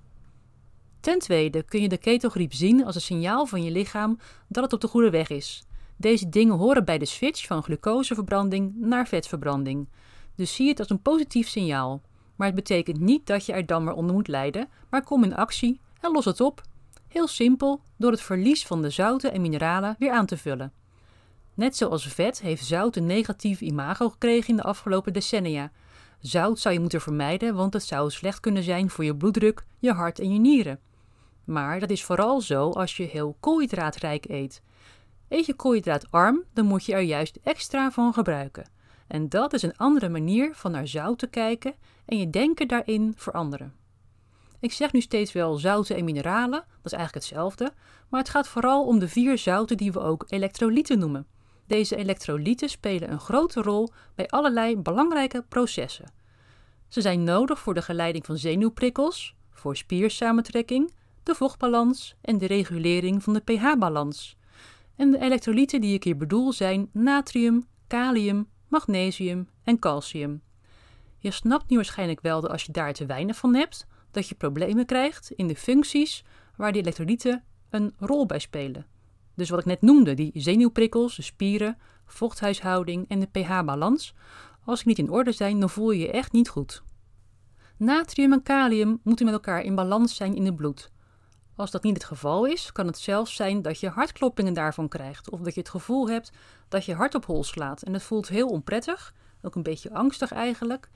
Ten 1.00 1.19
tweede 1.19 1.62
kun 1.62 1.82
je 1.82 1.88
de 1.88 1.97
ketogriep 1.97 2.53
zien 2.53 2.85
als 2.85 2.94
een 2.94 3.00
signaal 3.00 3.47
van 3.47 3.62
je 3.62 3.71
lichaam 3.71 4.19
dat 4.49 4.65
het 4.65 4.73
op 4.73 4.81
de 4.81 4.88
goede 4.88 5.11
weg 5.11 5.29
is. 5.29 5.65
Deze 5.97 6.29
dingen 6.29 6.56
horen 6.56 6.85
bij 6.85 6.99
de 6.99 7.05
switch 7.05 7.47
van 7.47 7.62
glucoseverbranding 7.62 8.75
naar 8.76 9.06
vetverbranding. 9.06 9.88
Dus 10.35 10.55
zie 10.55 10.69
het 10.69 10.79
als 10.79 10.91
een 10.91 11.03
positief 11.03 11.49
signaal. 11.49 12.03
Maar 12.37 12.47
het 12.47 12.56
betekent 12.56 13.00
niet 13.00 13.27
dat 13.27 13.47
je 13.47 13.53
er 13.53 13.67
dan 13.67 13.85
maar 13.85 13.94
onder 13.94 14.15
moet 14.15 14.29
lijden, 14.29 14.69
maar 14.91 15.05
kom 15.05 15.25
in 15.25 15.35
actie 15.35 15.81
en 16.00 16.12
los 16.12 16.25
het 16.25 16.41
op. 16.41 16.62
Heel 17.09 17.27
simpel, 17.27 17.81
door 17.97 18.11
het 18.11 18.20
verlies 18.20 18.67
van 18.67 18.82
de 18.82 18.91
zouten 18.91 19.32
en 19.32 19.41
mineralen 19.41 19.97
weer 19.99 20.11
aan 20.11 20.27
te 20.27 20.37
vullen. 20.37 20.73
Net 21.55 21.77
zoals 21.77 22.06
vet 22.09 22.41
heeft 22.41 22.65
zout 22.65 22.97
een 22.97 23.06
negatief 23.06 23.61
imago 23.61 24.09
gekregen 24.09 24.49
in 24.49 24.56
de 24.56 24.62
afgelopen 24.62 25.12
decennia. 25.12 25.71
Zout 26.21 26.59
zou 26.59 26.75
je 26.75 26.81
moeten 26.81 27.01
vermijden, 27.01 27.55
want 27.55 27.73
het 27.73 27.83
zou 27.83 28.11
slecht 28.11 28.41
kunnen 28.41 28.62
zijn 28.62 28.91
voor 28.91 29.05
je 29.05 29.17
bloeddruk, 29.17 29.65
je 29.79 29.93
hart 29.93 30.19
en 30.19 30.33
je 30.33 30.39
nieren. 30.39 30.81
Maar 31.45 31.81
dat 31.81 31.91
is 31.91 32.05
vooral 32.05 32.41
zo 32.41 32.71
als 32.71 32.97
je 32.97 33.03
heel 33.03 33.37
koolhydraatrijk 33.41 34.29
eet. 34.29 34.62
Eet 35.29 35.47
je 35.47 35.55
koolhydraatarm, 35.55 36.45
dan 36.53 36.67
moet 36.67 36.85
je 36.85 36.93
er 36.93 37.01
juist 37.01 37.39
extra 37.43 37.91
van 37.91 38.12
gebruiken. 38.12 38.71
En 39.06 39.29
dat 39.29 39.53
is 39.53 39.62
een 39.62 39.77
andere 39.77 40.09
manier 40.09 40.55
van 40.55 40.71
naar 40.71 40.89
zout 40.89 41.19
te 41.19 41.27
kijken 41.27 41.75
en 42.05 42.19
je 42.19 42.31
denken 42.31 42.69
daarin 42.69 43.12
veranderen. 43.17 43.75
Ik 44.61 44.73
zeg 44.73 44.93
nu 44.93 45.01
steeds 45.01 45.33
wel 45.33 45.56
zouten 45.56 45.97
en 45.97 46.05
mineralen, 46.05 46.65
dat 46.83 46.93
is 46.93 46.93
eigenlijk 46.93 47.27
hetzelfde, 47.27 47.73
maar 48.09 48.21
het 48.21 48.29
gaat 48.29 48.49
vooral 48.49 48.87
om 48.87 48.99
de 48.99 49.09
vier 49.09 49.39
zouten 49.39 49.77
die 49.77 49.93
we 49.93 50.01
ook 50.01 50.25
elektrolyten 50.29 50.99
noemen. 50.99 51.27
Deze 51.66 51.96
elektrolyten 51.96 52.69
spelen 52.69 53.12
een 53.12 53.20
grote 53.20 53.62
rol 53.62 53.88
bij 54.14 54.28
allerlei 54.28 54.76
belangrijke 54.76 55.44
processen. 55.49 56.12
Ze 56.88 57.00
zijn 57.00 57.25
nodig 57.25 57.58
voor 57.58 57.75
de 57.75 57.82
geleiding 57.82 58.26
van 58.26 58.38
zenuwprikkels, 58.38 59.34
voor 59.50 59.76
spiersamentrekking, 59.76 60.94
de 61.22 61.34
vochtbalans 61.34 62.14
en 62.20 62.38
de 62.38 62.46
regulering 62.46 63.22
van 63.22 63.32
de 63.32 63.40
pH-balans. 63.40 64.37
En 64.96 65.11
de 65.11 65.20
elektrolyten 65.20 65.81
die 65.81 65.94
ik 65.94 66.05
hier 66.05 66.16
bedoel 66.16 66.52
zijn 66.52 66.88
natrium, 66.93 67.67
kalium, 67.87 68.49
magnesium 68.69 69.49
en 69.64 69.78
calcium. 69.78 70.43
Je 71.19 71.31
snapt 71.31 71.70
nu 71.70 71.76
waarschijnlijk 71.76 72.20
wel 72.20 72.40
dat 72.40 72.50
als 72.50 72.62
je 72.62 72.72
daar 72.72 72.93
te 72.93 73.06
weinig 73.06 73.37
van 73.37 73.55
hebt, 73.55 73.87
dat 74.10 74.28
je 74.28 74.34
problemen 74.34 74.87
krijgt 74.87 75.31
in 75.31 75.46
de 75.46 75.56
functies 75.56 76.25
waar 76.56 76.72
die 76.72 76.82
elektrolyten 76.82 77.44
een 77.70 77.94
rol 77.99 78.26
bij 78.26 78.38
spelen. 78.38 78.87
Dus 79.34 79.50
wat 79.50 79.58
ik 79.58 79.64
net 79.64 79.82
noemde, 79.82 80.14
die 80.14 80.31
zenuwprikkels, 80.34 81.16
de 81.16 81.22
spieren, 81.22 81.78
vochthuishouding 82.06 83.08
en 83.08 83.20
de 83.20 83.26
pH-balans. 83.26 84.14
Als 84.64 84.78
die 84.78 84.88
niet 84.88 84.98
in 84.98 85.10
orde 85.10 85.32
zijn, 85.32 85.60
dan 85.60 85.70
voel 85.70 85.90
je 85.90 85.98
je 85.98 86.10
echt 86.10 86.32
niet 86.32 86.48
goed. 86.48 86.82
Natrium 87.76 88.32
en 88.32 88.42
kalium 88.42 89.00
moeten 89.02 89.25
met 89.25 89.34
elkaar 89.34 89.62
in 89.62 89.75
balans 89.75 90.16
zijn 90.16 90.34
in 90.34 90.44
het 90.44 90.56
bloed. 90.56 90.92
Als 91.56 91.70
dat 91.70 91.82
niet 91.82 91.94
het 91.94 92.05
geval 92.05 92.44
is, 92.44 92.72
kan 92.72 92.86
het 92.86 92.98
zelfs 92.98 93.34
zijn 93.34 93.62
dat 93.62 93.81
je 93.81 93.88
hartkloppingen 93.88 94.55
daarvan 94.55 94.88
krijgt, 94.88 95.31
of 95.31 95.41
dat 95.41 95.55
je 95.55 95.60
het 95.60 95.69
gevoel 95.69 96.08
hebt 96.08 96.32
dat 96.69 96.84
je 96.84 96.94
hart 96.94 97.14
op 97.14 97.24
hol 97.24 97.44
slaat. 97.44 97.82
En 97.82 97.93
het 97.93 98.03
voelt 98.03 98.29
heel 98.29 98.48
onprettig, 98.48 99.14
ook 99.43 99.55
een 99.55 99.62
beetje 99.62 99.94
angstig 99.94 100.32
eigenlijk. 100.32 100.88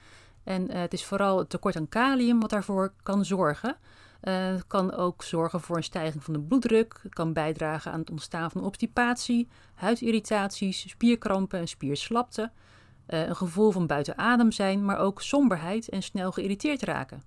En 0.44 0.70
uh, 0.70 0.80
het 0.80 0.92
is 0.92 1.04
vooral 1.04 1.38
het 1.38 1.50
tekort 1.50 1.76
aan 1.76 1.88
kalium 1.88 2.40
wat 2.40 2.50
daarvoor 2.50 2.92
kan 3.02 3.24
zorgen. 3.24 3.76
Het 4.20 4.66
kan 4.66 4.92
ook 4.92 5.22
zorgen 5.22 5.60
voor 5.60 5.76
een 5.76 5.82
stijging 5.82 6.24
van 6.24 6.32
de 6.32 6.40
bloeddruk, 6.40 7.02
kan 7.08 7.32
bijdragen 7.32 7.92
aan 7.92 8.00
het 8.00 8.10
ontstaan 8.10 8.50
van 8.50 8.64
obstipatie, 8.64 9.48
huidirritaties, 9.74 10.88
spierkrampen 10.88 11.58
en 11.58 11.68
spierslapte, 11.68 12.50
uh, 13.08 13.26
een 13.26 13.36
gevoel 13.36 13.70
van 13.70 13.86
buiten 13.86 14.18
adem 14.18 14.52
zijn, 14.52 14.84
maar 14.84 14.98
ook 14.98 15.22
somberheid 15.22 15.88
en 15.88 16.02
snel 16.02 16.32
geïrriteerd 16.32 16.82
raken. 16.82 17.22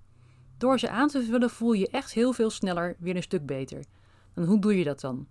Door 0.58 0.78
ze 0.78 0.90
aan 0.90 1.08
te 1.08 1.22
vullen 1.22 1.50
voel 1.50 1.72
je 1.72 1.88
echt 1.88 2.12
heel 2.12 2.32
veel 2.32 2.50
sneller 2.50 2.96
weer 2.98 3.16
een 3.16 3.22
stuk 3.22 3.46
beter. 3.46 3.84
En 4.34 4.44
hoe 4.44 4.58
doe 4.58 4.78
je 4.78 4.84
dat 4.84 5.00
dan? 5.00 5.26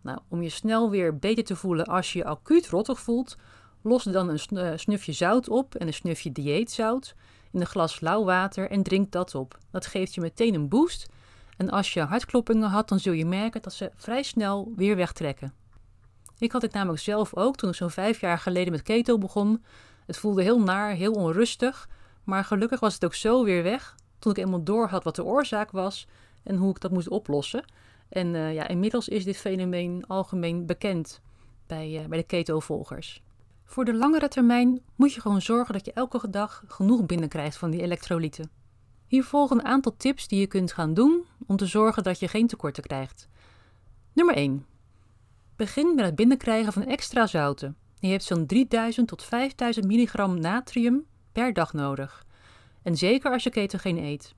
Nou, 0.00 0.18
om 0.28 0.42
je 0.42 0.48
snel 0.48 0.90
weer 0.90 1.18
beter 1.18 1.44
te 1.44 1.56
voelen 1.56 1.86
als 1.86 2.12
je 2.12 2.18
je 2.18 2.24
acuut 2.24 2.68
rottig 2.68 3.00
voelt, 3.00 3.36
los 3.82 4.04
dan 4.04 4.28
een 4.28 4.58
eh, 4.58 4.72
snufje 4.76 5.12
zout 5.12 5.48
op 5.48 5.74
en 5.74 5.86
een 5.86 5.94
snufje 5.94 6.32
dieetzout 6.32 7.14
in 7.52 7.60
een 7.60 7.66
glas 7.66 8.00
lauw 8.00 8.24
water 8.24 8.70
en 8.70 8.82
drink 8.82 9.12
dat 9.12 9.34
op. 9.34 9.58
Dat 9.70 9.86
geeft 9.86 10.14
je 10.14 10.20
meteen 10.20 10.54
een 10.54 10.68
boost. 10.68 11.06
En 11.56 11.70
als 11.70 11.92
je 11.92 12.00
hartkloppingen 12.00 12.68
had, 12.68 12.88
dan 12.88 13.00
zul 13.00 13.12
je 13.12 13.26
merken 13.26 13.62
dat 13.62 13.72
ze 13.72 13.90
vrij 13.94 14.22
snel 14.22 14.72
weer 14.76 14.96
wegtrekken. 14.96 15.52
Ik 16.38 16.52
had 16.52 16.60
dit 16.60 16.72
namelijk 16.72 17.02
zelf 17.02 17.34
ook 17.34 17.56
toen 17.56 17.70
ik 17.70 17.76
zo'n 17.76 17.90
vijf 17.90 18.20
jaar 18.20 18.38
geleden 18.38 18.72
met 18.72 18.82
keto 18.82 19.18
begon. 19.18 19.64
Het 20.06 20.18
voelde 20.18 20.42
heel 20.42 20.60
naar, 20.60 20.90
heel 20.90 21.12
onrustig. 21.12 21.88
Maar 22.24 22.44
gelukkig 22.44 22.80
was 22.80 22.94
het 22.94 23.04
ook 23.04 23.14
zo 23.14 23.44
weer 23.44 23.62
weg 23.62 23.94
toen 24.18 24.32
ik 24.32 24.38
eenmaal 24.38 24.62
door 24.62 24.88
had 24.88 25.04
wat 25.04 25.16
de 25.16 25.24
oorzaak 25.24 25.70
was 25.70 26.06
en 26.42 26.56
hoe 26.56 26.70
ik 26.70 26.80
dat 26.80 26.90
moest 26.90 27.08
oplossen. 27.08 27.64
En 28.08 28.34
uh, 28.34 28.54
ja, 28.54 28.68
inmiddels 28.68 29.08
is 29.08 29.24
dit 29.24 29.36
fenomeen 29.36 30.04
algemeen 30.06 30.66
bekend 30.66 31.20
bij, 31.66 32.00
uh, 32.00 32.06
bij 32.06 32.18
de 32.18 32.24
keto-volgers. 32.24 33.22
Voor 33.72 33.84
de 33.84 33.94
langere 33.94 34.28
termijn 34.28 34.80
moet 34.96 35.12
je 35.12 35.20
gewoon 35.20 35.42
zorgen 35.42 35.72
dat 35.72 35.84
je 35.84 35.92
elke 35.92 36.30
dag 36.30 36.64
genoeg 36.66 37.06
binnenkrijgt 37.06 37.56
van 37.56 37.70
die 37.70 37.80
elektrolyten. 37.80 38.50
Hier 39.06 39.24
volgen 39.24 39.58
een 39.58 39.64
aantal 39.64 39.96
tips 39.96 40.28
die 40.28 40.40
je 40.40 40.46
kunt 40.46 40.72
gaan 40.72 40.94
doen 40.94 41.24
om 41.46 41.56
te 41.56 41.66
zorgen 41.66 42.02
dat 42.02 42.18
je 42.18 42.28
geen 42.28 42.46
tekorten 42.46 42.82
krijgt. 42.82 43.28
Nummer 44.12 44.34
1. 44.34 44.66
Begin 45.56 45.94
met 45.94 46.04
het 46.04 46.14
binnenkrijgen 46.14 46.72
van 46.72 46.84
extra 46.84 47.26
zouten. 47.26 47.76
Je 47.98 48.08
hebt 48.08 48.24
zo'n 48.24 48.46
3000 48.46 49.08
tot 49.08 49.22
5000 49.22 49.86
milligram 49.86 50.40
natrium 50.40 51.06
per 51.32 51.52
dag 51.52 51.72
nodig. 51.72 52.24
En 52.82 52.96
zeker 52.96 53.32
als 53.32 53.42
je 53.42 53.50
ketogeen 53.50 53.98
eet. 53.98 54.34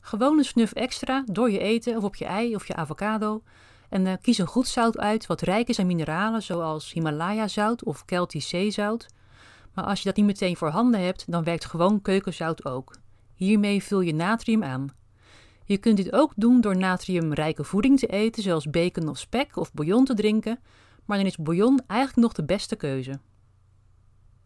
Gewoon 0.00 0.38
een 0.38 0.44
snuf 0.44 0.72
extra 0.72 1.24
door 1.32 1.50
je 1.50 1.58
eten 1.58 1.96
of 1.96 2.04
op 2.04 2.14
je 2.14 2.24
ei 2.24 2.54
of 2.54 2.66
je 2.66 2.74
avocado. 2.74 3.42
En 3.88 4.06
uh, 4.06 4.12
kies 4.22 4.38
een 4.38 4.46
goed 4.46 4.68
zout 4.68 4.98
uit 4.98 5.26
wat 5.26 5.40
rijk 5.40 5.68
is 5.68 5.78
aan 5.78 5.86
mineralen 5.86 6.42
zoals 6.42 6.92
Himalaya-zout 6.92 7.84
of 7.84 8.04
Keltisch 8.04 8.48
zeezout. 8.48 9.06
Maar 9.74 9.84
als 9.84 9.98
je 9.98 10.04
dat 10.04 10.16
niet 10.16 10.26
meteen 10.26 10.56
voorhanden 10.56 11.00
hebt, 11.00 11.24
dan 11.26 11.44
werkt 11.44 11.64
gewoon 11.64 12.02
keukenzout 12.02 12.64
ook. 12.64 12.96
Hiermee 13.34 13.82
vul 13.82 14.00
je 14.00 14.14
natrium 14.14 14.64
aan. 14.64 14.88
Je 15.64 15.78
kunt 15.78 15.96
dit 15.96 16.12
ook 16.12 16.32
doen 16.36 16.60
door 16.60 16.76
natriumrijke 16.76 17.64
voeding 17.64 17.98
te 17.98 18.06
eten, 18.06 18.42
zoals 18.42 18.70
bacon 18.70 19.08
of 19.08 19.18
spek 19.18 19.56
of 19.56 19.72
bouillon 19.72 20.04
te 20.04 20.14
drinken, 20.14 20.58
maar 21.04 21.16
dan 21.16 21.26
is 21.26 21.36
bouillon 21.36 21.80
eigenlijk 21.86 22.20
nog 22.20 22.32
de 22.32 22.44
beste 22.44 22.76
keuze. 22.76 23.20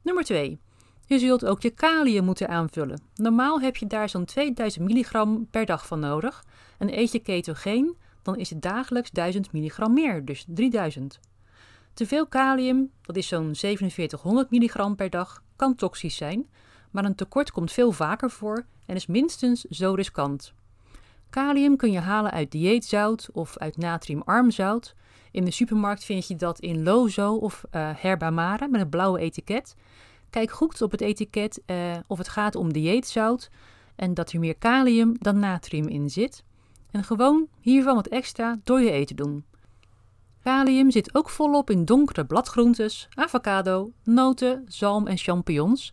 Nummer 0.02 0.24
2. 0.24 0.60
Je 1.06 1.18
zult 1.18 1.44
ook 1.44 1.62
je 1.62 1.70
kalium 1.70 2.24
moeten 2.24 2.48
aanvullen. 2.48 3.02
Normaal 3.14 3.60
heb 3.60 3.76
je 3.76 3.86
daar 3.86 4.08
zo'n 4.08 4.24
2000 4.24 4.84
milligram 4.84 5.46
per 5.50 5.66
dag 5.66 5.86
van 5.86 6.00
nodig. 6.00 6.44
En 6.78 6.98
eet 6.98 7.12
je 7.12 7.18
ketogeen, 7.18 7.96
dan 8.22 8.36
is 8.36 8.50
het 8.50 8.62
dagelijks 8.62 9.10
1000 9.10 9.52
milligram 9.52 9.92
meer, 9.92 10.24
dus 10.24 10.44
3000. 10.48 11.20
Te 11.94 12.06
veel 12.06 12.26
kalium, 12.26 12.90
dat 13.02 13.16
is 13.16 13.28
zo'n 13.28 13.54
4700 13.54 14.50
milligram 14.50 14.96
per 14.96 15.10
dag, 15.10 15.42
kan 15.56 15.74
toxisch 15.74 16.16
zijn, 16.16 16.46
maar 16.90 17.04
een 17.04 17.14
tekort 17.14 17.50
komt 17.50 17.72
veel 17.72 17.92
vaker 17.92 18.30
voor 18.30 18.66
en 18.86 18.94
is 18.94 19.06
minstens 19.06 19.60
zo 19.60 19.94
riskant. 19.94 20.52
Kalium 21.30 21.76
kun 21.76 21.92
je 21.92 21.98
halen 21.98 22.30
uit 22.30 22.50
dieetzout 22.50 23.28
of 23.32 23.58
uit 23.58 23.76
natriumarm 23.76 24.50
zout. 24.50 24.94
In 25.30 25.44
de 25.44 25.50
supermarkt 25.50 26.04
vind 26.04 26.26
je 26.26 26.36
dat 26.36 26.60
in 26.60 26.82
Lozo 26.82 27.34
of 27.34 27.64
uh, 27.72 27.90
Herbamare 27.94 28.68
met 28.68 28.80
een 28.80 28.88
blauwe 28.88 29.20
etiket. 29.20 29.76
Kijk 30.30 30.50
goed 30.50 30.82
op 30.82 30.90
het 30.90 31.00
etiket 31.00 31.62
uh, 31.66 31.76
of 32.06 32.18
het 32.18 32.28
gaat 32.28 32.54
om 32.54 32.72
dieetzout 32.72 33.50
en 33.96 34.14
dat 34.14 34.32
er 34.32 34.38
meer 34.38 34.56
kalium 34.56 35.16
dan 35.18 35.38
natrium 35.38 35.88
in 35.88 36.10
zit. 36.10 36.44
En 36.90 37.04
gewoon 37.04 37.48
hiervan 37.60 37.94
wat 37.94 38.06
extra 38.06 38.58
door 38.64 38.80
je 38.80 38.90
eten 38.90 39.16
doen. 39.16 39.44
Kalium 40.42 40.90
zit 40.90 41.14
ook 41.14 41.30
volop 41.30 41.70
in 41.70 41.84
donkere 41.84 42.24
bladgroentes, 42.24 43.08
avocado, 43.14 43.92
noten, 44.04 44.64
zalm 44.68 45.06
en 45.06 45.16
champignons. 45.16 45.92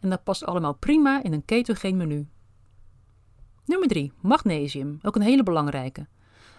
En 0.00 0.10
dat 0.10 0.24
past 0.24 0.44
allemaal 0.44 0.74
prima 0.74 1.22
in 1.22 1.32
een 1.32 1.44
ketogeen 1.44 1.96
menu. 1.96 2.28
Nummer 3.64 3.88
3. 3.88 4.12
Magnesium, 4.20 4.98
ook 5.02 5.16
een 5.16 5.22
hele 5.22 5.42
belangrijke. 5.42 6.06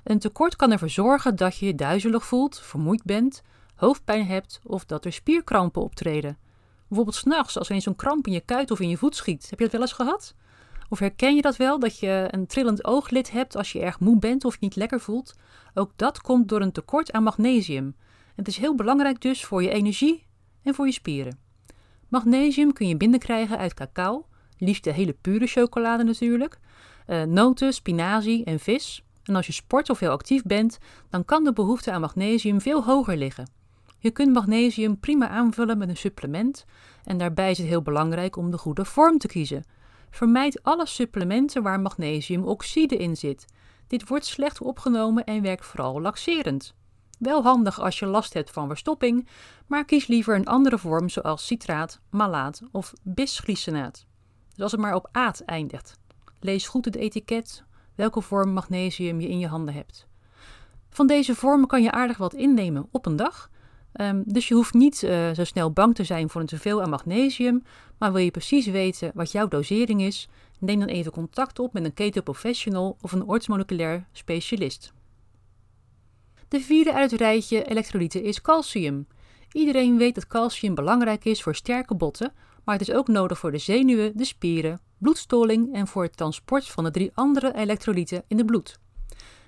Een 0.04 0.20
tekort 0.20 0.56
kan 0.56 0.72
ervoor 0.72 0.90
zorgen 0.90 1.36
dat 1.36 1.58
je 1.58 1.66
je 1.66 1.76
duizelig 1.76 2.26
voelt, 2.26 2.60
vermoeid 2.60 3.04
bent, 3.04 3.42
hoofdpijn 3.76 4.26
hebt 4.26 4.60
of 4.64 4.86
dat 4.86 5.06
er 5.06 5.14
spierkrampen 5.14 5.82
optreden. 5.82 6.38
Bijvoorbeeld 6.88 7.18
s'nachts 7.18 7.58
als 7.58 7.70
er 7.70 7.76
eens 7.76 7.84
zo'n 7.84 7.96
kramp 7.96 8.28
in 8.28 8.34
je 8.34 8.42
kuit 8.42 8.72
of 8.72 8.80
in 8.80 8.90
je 8.90 8.98
voet 8.98 9.16
schiet. 9.16 9.50
Heb 9.50 9.60
je 9.60 9.66
dat 9.66 9.74
wel 9.74 9.82
eens 9.82 9.94
gehad? 9.94 10.36
Of 10.90 11.00
herken 11.00 11.36
je 11.36 11.42
dat 11.42 11.56
wel, 11.56 11.80
dat 11.80 12.00
je 12.00 12.28
een 12.32 12.48
trillend 12.48 12.86
ooglid 12.86 13.32
hebt 13.32 13.56
als 13.56 13.72
je 13.72 13.80
erg 13.80 14.00
moe 14.00 14.20
bent 14.20 14.46
of 14.46 14.54
je 14.54 14.60
niet 14.60 14.76
lekker 14.76 15.00
voelt? 15.00 15.36
Ook 15.74 15.92
dat 15.96 16.22
komt 16.22 16.50
door 16.50 16.62
een 16.62 16.72
tekort 16.72 17.12
aan 17.12 17.24
magnesium. 17.24 17.96
Het 18.36 18.48
is 18.48 18.58
heel 18.58 18.76
belangrijk 18.76 19.22
dus 19.22 19.46
voor 19.46 19.64
je 19.64 19.70
energie 19.70 20.26
en 20.64 20.74
voor 20.74 20.86
je 20.86 20.92
spieren. 20.92 21.40
Magnesium 22.08 22.74
kun 22.74 22.88
je 22.88 22.98
binnenkrijgen 22.98 23.58
uit 23.58 23.74
cacao, 23.74 24.26
liefst 24.58 24.84
de 24.84 24.92
hele 24.92 25.14
pure 25.22 25.48
chocolade 25.48 26.04
natuurlijk, 26.04 26.60
uh, 27.08 27.24
noten, 27.24 27.74
spinazie 27.74 28.44
en 28.44 28.60
vis. 28.60 29.04
En 29.24 29.36
als 29.36 29.46
je 29.46 29.54
sport 29.54 29.90
of 29.90 30.00
heel 30.00 30.12
actief 30.12 30.44
bent, 30.44 30.78
dan 31.10 31.26
kan 31.26 31.44
de 31.44 31.54
behoefte 31.54 31.92
aan 31.92 32.02
magnesium 32.02 32.62
veel 32.62 32.84
hoger 32.84 33.18
liggen. 33.18 33.50
Je 34.00 34.12
kunt 34.12 34.34
magnesium 34.34 35.00
prima 35.00 35.28
aanvullen 35.28 35.78
met 35.78 35.90
een 35.90 35.98
supplement 35.98 36.66
en 37.04 37.18
daarbij 37.18 37.52
is 37.52 37.58
het 37.58 37.68
heel 37.68 37.82
belangrijk 37.82 38.36
om 38.36 38.52
de 38.52 38.58
goede 38.58 38.86
vorm 38.86 39.18
te 39.18 39.28
kiezen. 39.28 39.64
Vermijd 40.16 40.64
alle 40.64 40.86
supplementen 40.86 41.64
waar 41.64 41.80
magnesiumoxide 41.80 42.98
in 42.98 43.18
zit. 43.18 43.46
Dit 43.88 44.08
wordt 44.08 44.26
slecht 44.26 44.62
opgenomen 44.62 45.24
en 45.24 45.42
werkt 45.42 45.66
vooral 45.66 46.02
laxerend. 46.02 46.74
Wel 47.20 47.44
handig 47.44 47.82
als 47.82 48.00
je 48.00 48.06
last 48.06 48.34
hebt 48.34 48.52
van 48.52 48.68
verstopping, 48.68 49.28
maar 49.68 49.86
kies 49.86 50.08
liever 50.08 50.36
een 50.36 50.46
andere 50.46 50.78
vorm 50.78 51.10
zoals 51.10 51.46
citraat, 51.46 52.00
malaat 52.10 52.62
of 52.72 52.94
bisglycinaat. 53.02 54.06
Dus 54.54 54.62
als 54.62 54.72
het 54.72 54.82
maar 54.82 54.96
op 54.96 55.10
aat 55.12 55.40
eindigt. 55.40 55.98
Lees 56.40 56.68
goed 56.68 56.86
het 56.86 56.96
etiket, 56.96 57.64
welke 57.96 58.22
vorm 58.22 58.54
magnesium 58.54 59.22
je 59.22 59.28
in 59.28 59.40
je 59.40 59.48
handen 59.48 59.74
hebt. 59.74 60.08
Van 60.90 61.08
deze 61.08 61.36
vormen 61.36 61.68
kan 61.68 61.84
je 61.84 61.92
aardig 61.92 62.18
wat 62.18 62.34
innemen 62.34 62.88
op 62.92 63.06
een 63.06 63.16
dag. 63.16 63.50
Um, 64.02 64.24
dus 64.26 64.48
je 64.48 64.54
hoeft 64.54 64.74
niet 64.74 65.04
uh, 65.04 65.32
zo 65.34 65.44
snel 65.44 65.72
bang 65.72 65.96
te 65.96 66.04
zijn 66.04 66.30
voor 66.30 66.42
een 66.42 66.48
teveel 66.48 66.82
aan 66.82 66.90
magnesium. 66.90 67.64
Maar 67.98 68.14
wil 68.14 68.22
je 68.22 68.32
precies 68.32 68.66
weten 68.66 69.12
wat 69.14 69.32
jouw 69.32 69.48
dosering 69.48 70.02
is, 70.02 70.30
neem 70.60 70.80
dan 70.80 70.88
even 70.88 71.12
contact 71.12 71.60
op 71.60 71.74
met 71.74 71.86
een 71.86 71.94
keto 71.94 72.22
professional 72.22 72.98
of 73.02 73.12
een 73.12 73.24
ortsmoleculair 73.24 74.08
specialist. 74.12 74.94
De 76.48 76.62
vierde 76.62 76.94
uit 76.94 77.12
het 77.12 77.20
rijtje 77.20 77.64
elektrolyten 77.64 78.24
is 78.24 78.42
calcium. 78.42 79.08
Iedereen 79.52 79.98
weet 79.98 80.16
dat 80.16 80.28
calcium 80.28 80.76
belangrijk 80.76 81.26
is 81.26 81.44
voor 81.44 81.56
sterke 81.56 81.96
botten, 81.96 82.34
maar 82.64 82.78
het 82.78 82.88
is 82.88 82.96
ook 82.96 83.08
nodig 83.08 83.40
voor 83.40 83.52
de 83.52 83.58
zenuwen, 83.58 84.18
de 84.18 84.26
spieren, 84.26 84.80
bloedstolling 84.98 85.74
en 85.74 85.88
voor 85.88 86.04
het 86.04 86.18
transport 86.18 86.68
van 86.68 86.84
de 86.84 86.92
drie 86.92 87.12
andere 87.14 87.56
elektrolyten 87.56 88.24
in 88.28 88.38
het 88.38 88.46
bloed. 88.46 88.80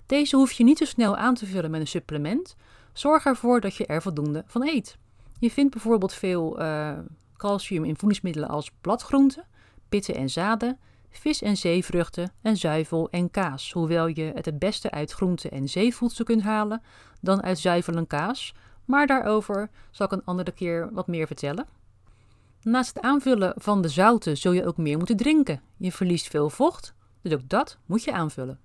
Deze 0.06 0.36
hoef 0.36 0.52
je 0.52 0.64
niet 0.64 0.78
zo 0.78 0.86
snel 0.86 1.18
aan 1.18 1.36
te 1.36 1.46
vullen 1.46 1.72
met 1.72 1.82
een 1.82 1.88
supplement. 1.88 2.56
Zorg 2.98 3.26
ervoor 3.26 3.62
dat 3.62 3.76
je 3.76 3.86
er 3.86 4.02
voldoende 4.02 4.44
van 4.48 4.68
eet. 4.68 4.98
Je 5.40 5.52
vindt 5.52 5.74
bijvoorbeeld 5.74 6.14
veel 6.14 6.62
uh, 6.62 6.98
calcium 7.36 7.84
in 7.84 7.98
voedingsmiddelen 7.98 8.50
als 8.50 8.72
bladgroenten, 8.82 9.46
pitten 9.90 10.16
en 10.16 10.30
zaden, 10.30 10.80
vis 11.10 11.42
en 11.42 11.58
zeevruchten 11.58 12.32
en 12.42 12.58
zuivel 12.58 13.10
en 13.10 13.32
kaas. 13.32 13.72
Hoewel 13.72 14.08
je 14.08 14.32
het 14.36 14.46
het 14.46 14.60
beste 14.60 14.92
uit 14.92 15.12
groenten 15.12 15.52
en 15.52 15.70
zeevoedsel 15.70 16.26
kunt 16.26 16.42
halen 16.42 16.82
dan 17.22 17.44
uit 17.44 17.60
zuivel 17.60 17.96
en 17.96 18.08
kaas. 18.08 18.54
Maar 18.86 19.08
daarover 19.08 19.70
zal 19.92 20.06
ik 20.06 20.12
een 20.12 20.26
andere 20.26 20.52
keer 20.52 20.90
wat 20.94 21.08
meer 21.08 21.28
vertellen. 21.28 21.66
Naast 22.62 22.94
het 22.94 23.04
aanvullen 23.04 23.54
van 23.58 23.82
de 23.82 23.90
zouten 23.90 24.38
zul 24.38 24.52
je 24.52 24.66
ook 24.66 24.78
meer 24.78 24.98
moeten 24.98 25.18
drinken. 25.18 25.62
Je 25.78 25.92
verliest 25.92 26.28
veel 26.28 26.50
vocht, 26.50 26.94
dus 27.22 27.34
ook 27.34 27.50
dat 27.50 27.78
moet 27.86 28.04
je 28.04 28.14
aanvullen. 28.14 28.60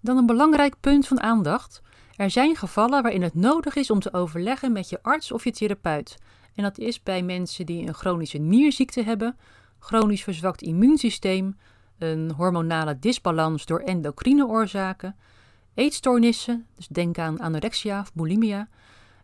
Dan 0.00 0.16
een 0.16 0.26
belangrijk 0.26 0.74
punt 0.80 1.06
van 1.06 1.20
aandacht. 1.20 1.82
Er 2.22 2.30
zijn 2.30 2.56
gevallen 2.56 3.02
waarin 3.02 3.22
het 3.22 3.34
nodig 3.34 3.76
is 3.76 3.90
om 3.90 4.00
te 4.00 4.12
overleggen 4.12 4.72
met 4.72 4.88
je 4.88 4.98
arts 5.02 5.32
of 5.32 5.44
je 5.44 5.50
therapeut. 5.50 6.16
En 6.54 6.62
dat 6.62 6.78
is 6.78 7.02
bij 7.02 7.22
mensen 7.22 7.66
die 7.66 7.86
een 7.86 7.94
chronische 7.94 8.38
nierziekte 8.38 9.02
hebben, 9.02 9.36
chronisch 9.78 10.22
verzwakt 10.22 10.62
immuunsysteem, 10.62 11.58
een 11.98 12.30
hormonale 12.30 12.98
disbalans 12.98 13.66
door 13.66 13.80
endocrine 13.80 14.46
oorzaken, 14.46 15.16
eetstoornissen, 15.74 16.66
dus 16.76 16.86
denk 16.86 17.18
aan 17.18 17.40
anorexia 17.40 18.00
of 18.00 18.12
bulimia, 18.14 18.68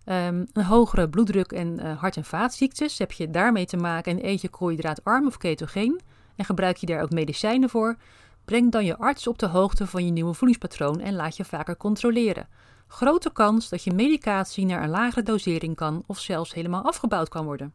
um, 0.04 0.46
een 0.52 0.64
hogere 0.64 1.08
bloeddruk 1.08 1.52
en 1.52 1.80
uh, 1.80 1.98
hart- 1.98 2.16
en 2.16 2.24
vaatziektes. 2.24 2.98
Heb 2.98 3.12
je 3.12 3.30
daarmee 3.30 3.66
te 3.66 3.76
maken 3.76 4.12
en 4.12 4.28
eet 4.28 4.40
je 4.40 4.48
koolhydraatarm 4.48 5.26
of 5.26 5.36
ketogeen 5.36 6.00
en 6.36 6.44
gebruik 6.44 6.76
je 6.76 6.86
daar 6.86 7.02
ook 7.02 7.10
medicijnen 7.10 7.70
voor, 7.70 7.96
breng 8.44 8.72
dan 8.72 8.84
je 8.84 8.96
arts 8.96 9.26
op 9.26 9.38
de 9.38 9.46
hoogte 9.46 9.86
van 9.86 10.04
je 10.04 10.10
nieuwe 10.10 10.34
voedingspatroon 10.34 11.00
en 11.00 11.14
laat 11.14 11.36
je 11.36 11.44
vaker 11.44 11.76
controleren. 11.76 12.48
Grote 12.88 13.32
kans 13.32 13.68
dat 13.68 13.84
je 13.84 13.92
medicatie 13.92 14.66
naar 14.66 14.82
een 14.82 14.88
lagere 14.88 15.22
dosering 15.22 15.76
kan 15.76 16.04
of 16.06 16.18
zelfs 16.18 16.54
helemaal 16.54 16.84
afgebouwd 16.84 17.28
kan 17.28 17.44
worden. 17.44 17.74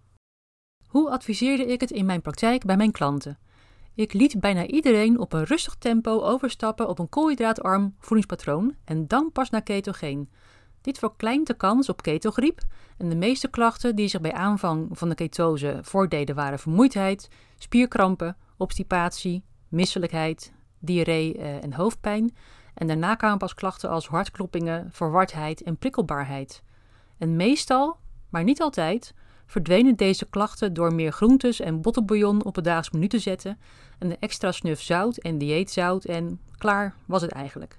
Hoe 0.88 1.10
adviseerde 1.10 1.66
ik 1.66 1.82
het 1.82 1.92
in 1.92 2.06
mijn 2.06 2.22
praktijk 2.22 2.66
bij 2.66 2.78
mijn 2.78 2.92
klanten? 2.92 3.40
Ik 3.96 4.14
liet 4.14 4.40
bijna 4.40 4.66
iedereen 4.66 5.20
op 5.20 5.34
een 5.34 5.44
rustig 5.44 5.76
tempo 5.76 6.22
overstappen 6.22 6.88
op 6.88 7.00
een 7.00 7.10
koolhydraatarm 7.10 7.96
voedingspatroon 8.00 8.76
en 8.86 9.08
dan 9.08 9.32
pas 9.32 9.50
naar 9.50 9.64
ketogeen. 9.64 10.30
Dit 10.82 10.98
verkleint 10.98 11.48
de 11.48 11.54
kans 11.54 11.90
op 11.90 12.02
ketogriep 12.02 12.62
en 12.98 13.10
de 13.10 13.16
meeste 13.16 13.50
klachten 13.50 13.96
die 13.96 14.08
zich 14.08 14.22
bij 14.22 14.34
aanvang 14.34 14.98
van 14.98 15.10
de 15.10 15.16
ketose 15.16 15.80
voordeden 15.82 16.36
waren 16.36 16.60
vermoeidheid, 16.60 17.28
spierkrampen, 17.58 18.38
obstipatie, 18.58 19.44
misselijkheid, 19.70 20.54
diarree 20.80 21.38
eh, 21.38 21.64
en 21.64 21.74
hoofdpijn. 21.74 22.36
En 22.74 22.88
daarna 22.88 23.16
kwamen 23.16 23.38
pas 23.38 23.54
klachten 23.54 23.90
als 23.90 24.08
hartkloppingen, 24.08 24.90
verwardheid 24.92 25.64
en 25.64 25.78
prikkelbaarheid. 25.78 26.64
En 27.18 27.36
meestal, 27.36 27.98
maar 28.30 28.44
niet 28.44 28.62
altijd, 28.62 29.14
verdwenen 29.46 29.96
deze 29.96 30.26
klachten 30.26 30.74
door 30.74 30.94
meer 30.94 31.12
groentes 31.12 31.60
en 31.60 31.82
bottenbouillon 31.82 32.44
op 32.44 32.56
het 32.56 32.64
daags 32.64 32.92
menu 32.92 33.08
te 33.08 33.20
zetten 33.20 33.60
en 34.00 34.10
een 34.10 34.20
extra 34.20 34.52
snuf 34.52 34.82
zout 34.82 35.18
en 35.18 35.38
dieetzout 35.38 36.06
en 36.06 36.40
klaar 36.58 36.96
was 37.06 37.22
het 37.22 37.32
eigenlijk. 37.32 37.78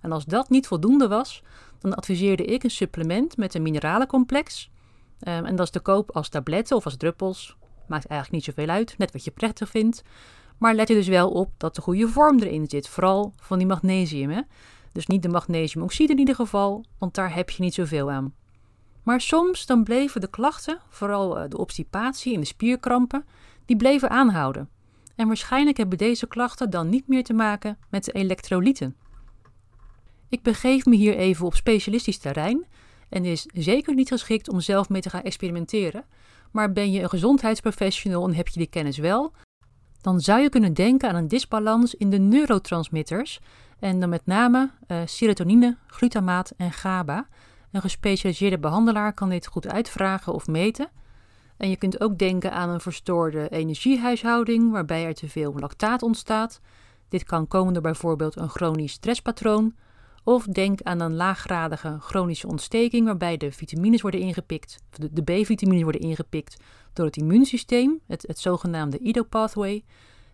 En 0.00 0.12
als 0.12 0.24
dat 0.24 0.50
niet 0.50 0.66
voldoende 0.66 1.08
was, 1.08 1.42
dan 1.78 1.94
adviseerde 1.94 2.44
ik 2.44 2.62
een 2.62 2.70
supplement 2.70 3.36
met 3.36 3.54
een 3.54 3.62
mineralencomplex. 3.62 4.70
Um, 5.20 5.44
en 5.44 5.56
dat 5.56 5.66
is 5.66 5.72
te 5.72 5.80
koop 5.80 6.10
als 6.10 6.28
tabletten 6.28 6.76
of 6.76 6.84
als 6.84 6.96
druppels. 6.96 7.56
Maakt 7.86 8.06
eigenlijk 8.06 8.30
niet 8.30 8.54
zoveel 8.54 8.74
uit, 8.74 8.98
net 8.98 9.12
wat 9.12 9.24
je 9.24 9.30
prettig 9.30 9.68
vindt. 9.68 10.02
Maar 10.58 10.74
let 10.74 10.88
er 10.88 10.94
dus 10.94 11.08
wel 11.08 11.30
op 11.30 11.50
dat 11.56 11.74
de 11.74 11.80
goede 11.80 12.08
vorm 12.08 12.38
erin 12.38 12.66
zit, 12.68 12.88
vooral 12.88 13.32
van 13.36 13.58
die 13.58 13.66
magnesium. 13.66 14.30
Hè? 14.30 14.40
Dus 14.92 15.06
niet 15.06 15.22
de 15.22 15.28
magnesiumoxide 15.28 16.12
in 16.12 16.18
ieder 16.18 16.34
geval, 16.34 16.84
want 16.98 17.14
daar 17.14 17.34
heb 17.34 17.50
je 17.50 17.62
niet 17.62 17.74
zoveel 17.74 18.10
aan. 18.10 18.34
Maar 19.02 19.20
soms 19.20 19.66
dan 19.66 19.84
bleven 19.84 20.20
de 20.20 20.30
klachten, 20.30 20.78
vooral 20.88 21.38
eh, 21.38 21.48
de 21.48 21.58
obstipatie 21.58 22.34
en 22.34 22.40
de 22.40 22.46
spierkrampen, 22.46 23.24
die 23.64 23.76
bleven 23.76 24.10
aanhouden. 24.10 24.68
En 25.16 25.26
waarschijnlijk 25.26 25.76
hebben 25.76 25.98
deze 25.98 26.26
klachten 26.26 26.70
dan 26.70 26.88
niet 26.88 27.08
meer 27.08 27.24
te 27.24 27.32
maken 27.32 27.78
met 27.90 28.04
de 28.04 28.12
elektrolyten. 28.12 28.96
Ik 30.28 30.42
begeef 30.42 30.86
me 30.86 30.96
hier 30.96 31.16
even 31.16 31.46
op 31.46 31.54
specialistisch 31.54 32.18
terrein 32.18 32.66
en 33.08 33.24
is 33.24 33.46
zeker 33.52 33.94
niet 33.94 34.08
geschikt 34.08 34.48
om 34.48 34.60
zelf 34.60 34.88
mee 34.88 35.00
te 35.00 35.10
gaan 35.10 35.22
experimenteren. 35.22 36.04
Maar 36.50 36.72
ben 36.72 36.92
je 36.92 37.02
een 37.02 37.08
gezondheidsprofessional 37.08 38.28
en 38.28 38.34
heb 38.34 38.48
je 38.48 38.58
die 38.58 38.68
kennis 38.68 38.98
wel, 38.98 39.32
dan 40.00 40.20
zou 40.20 40.40
je 40.40 40.48
kunnen 40.48 40.74
denken 40.74 41.08
aan 41.08 41.14
een 41.14 41.28
disbalans 41.28 41.94
in 41.94 42.10
de 42.10 42.18
neurotransmitters 42.18 43.40
en 43.78 44.00
dan 44.00 44.08
met 44.08 44.26
name 44.26 44.70
uh, 44.88 44.98
serotonine, 45.04 45.76
glutamaat 45.86 46.52
en 46.56 46.72
GABA. 46.72 47.26
Een 47.72 47.80
gespecialiseerde 47.80 48.58
behandelaar 48.58 49.12
kan 49.12 49.28
dit 49.28 49.46
goed 49.46 49.68
uitvragen 49.68 50.32
of 50.32 50.46
meten. 50.46 50.90
En 51.56 51.70
je 51.70 51.76
kunt 51.76 52.00
ook 52.00 52.18
denken 52.18 52.52
aan 52.52 52.68
een 52.68 52.80
verstoorde 52.80 53.48
energiehuishouding 53.48 54.72
waarbij 54.72 55.04
er 55.04 55.14
te 55.14 55.28
veel 55.28 55.54
lactaat 55.56 56.02
ontstaat. 56.02 56.60
Dit 57.08 57.24
kan 57.24 57.48
komen 57.48 57.72
door 57.72 57.82
bijvoorbeeld 57.82 58.36
een 58.36 58.48
chronisch 58.48 58.92
stresspatroon. 58.92 59.74
Of 60.24 60.44
denk 60.44 60.82
aan 60.82 61.00
een 61.00 61.14
laaggradige 61.14 61.96
chronische 62.00 62.46
ontsteking 62.46 63.04
waarbij 63.04 63.36
de 63.36 63.52
vitamines 63.52 64.00
worden 64.00 64.20
ingepikt, 64.20 64.78
de, 64.90 65.22
B-vitamines 65.22 65.82
worden 65.82 66.00
ingepikt 66.00 66.56
door 66.98 67.06
het 67.06 67.16
immuunsysteem, 67.16 68.00
het, 68.06 68.24
het 68.26 68.38
zogenaamde 68.38 68.98
IDO-pathway. 68.98 69.84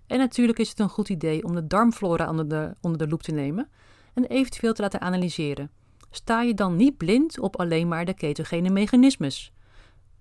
En 0.07 0.19
natuurlijk 0.19 0.59
is 0.59 0.69
het 0.69 0.79
een 0.79 0.89
goed 0.89 1.09
idee 1.09 1.45
om 1.45 1.55
de 1.55 1.67
darmflora 1.67 2.31
onder 2.31 2.49
de, 2.49 2.73
onder 2.81 2.99
de 2.99 3.09
loep 3.09 3.23
te 3.23 3.33
nemen 3.33 3.69
en 4.15 4.25
eventueel 4.25 4.73
te 4.73 4.83
laten 4.83 5.01
analyseren. 5.01 5.71
Sta 6.11 6.43
je 6.43 6.55
dan 6.55 6.77
niet 6.77 6.97
blind 6.97 7.39
op 7.39 7.57
alleen 7.57 7.89
maar 7.89 8.05
de 8.05 8.15
ketogene 8.15 8.71
mechanismes? 8.71 9.53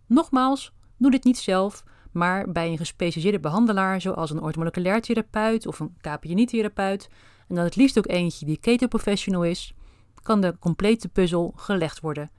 Nogmaals, 0.06 0.74
doe 0.98 1.12
dit 1.12 1.24
niet 1.24 1.38
zelf, 1.38 1.84
maar 2.12 2.52
bij 2.52 2.68
een 2.68 2.78
gespecialiseerde 2.78 3.40
behandelaar 3.40 4.02
zoals 4.02 4.32
een 4.32 4.42
orthomoleculair 4.42 5.02
therapeut 5.02 5.68
of 5.68 5.80
een 5.80 5.98
KPNI-therapeut, 6.02 7.10
en 7.48 7.56
dan 7.56 7.64
het 7.64 7.76
liefst 7.76 7.98
ook 7.98 8.08
eentje 8.08 8.46
die 8.46 8.58
keto-professional 8.58 9.44
is, 9.44 9.74
kan 10.22 10.42
de 10.42 10.58
complete 10.60 11.10
puzzel 11.10 11.54
gelegd 11.56 12.00
worden. 12.00 12.32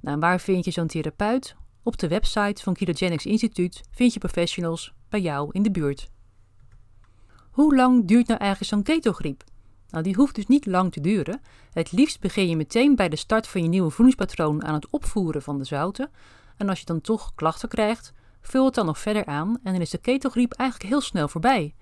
Nou, 0.00 0.18
waar 0.18 0.40
vind 0.40 0.64
je 0.64 0.70
zo'n 0.70 0.86
therapeut? 0.86 1.56
Op 1.82 1.98
de 1.98 2.08
website 2.08 2.62
van 2.62 2.74
Ketogenics 2.74 3.26
Instituut 3.26 3.80
vind 3.90 4.12
je 4.12 4.18
professionals 4.18 4.92
bij 5.08 5.20
jou 5.20 5.48
in 5.52 5.62
de 5.62 5.70
buurt. 5.70 6.10
Hoe 7.50 7.76
lang 7.76 8.04
duurt 8.06 8.26
nou 8.26 8.40
eigenlijk 8.40 8.70
zo'n 8.70 8.82
ketogriep? 8.82 9.44
Nou, 9.88 10.04
die 10.04 10.14
hoeft 10.14 10.34
dus 10.34 10.46
niet 10.46 10.66
lang 10.66 10.92
te 10.92 11.00
duren. 11.00 11.40
Het 11.72 11.92
liefst 11.92 12.20
begin 12.20 12.48
je 12.48 12.56
meteen 12.56 12.96
bij 12.96 13.08
de 13.08 13.16
start 13.16 13.46
van 13.46 13.62
je 13.62 13.68
nieuwe 13.68 13.90
voedingspatroon 13.90 14.64
aan 14.64 14.74
het 14.74 14.90
opvoeren 14.90 15.42
van 15.42 15.58
de 15.58 15.64
zouten. 15.64 16.10
En 16.56 16.68
als 16.68 16.78
je 16.78 16.84
dan 16.84 17.00
toch 17.00 17.34
klachten 17.34 17.68
krijgt, 17.68 18.12
vul 18.40 18.64
het 18.64 18.74
dan 18.74 18.86
nog 18.86 18.98
verder 18.98 19.26
aan 19.26 19.58
en 19.62 19.72
dan 19.72 19.80
is 19.80 19.90
de 19.90 19.98
ketogriep 19.98 20.52
eigenlijk 20.52 20.90
heel 20.90 21.00
snel 21.00 21.28
voorbij. 21.28 21.74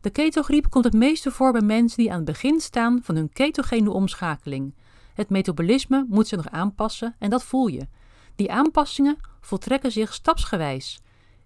De 0.00 0.10
ketogriep 0.10 0.70
komt 0.70 0.84
het 0.84 0.94
meeste 0.94 1.30
voor 1.30 1.52
bij 1.52 1.60
mensen 1.60 1.98
die 1.98 2.10
aan 2.10 2.16
het 2.16 2.24
begin 2.24 2.60
staan 2.60 3.00
van 3.02 3.16
hun 3.16 3.32
ketogene 3.32 3.90
omschakeling. 3.90 4.74
Het 5.14 5.30
metabolisme 5.30 6.06
moet 6.08 6.28
zich 6.28 6.36
nog 6.36 6.52
aanpassen 6.52 7.14
en 7.18 7.30
dat 7.30 7.42
voel 7.42 7.66
je. 7.66 7.86
Die 8.36 8.52
aanpassingen 8.52 9.16
voltrekken 9.40 9.92
zich 9.92 10.14
stapsgewijs. 10.14 11.00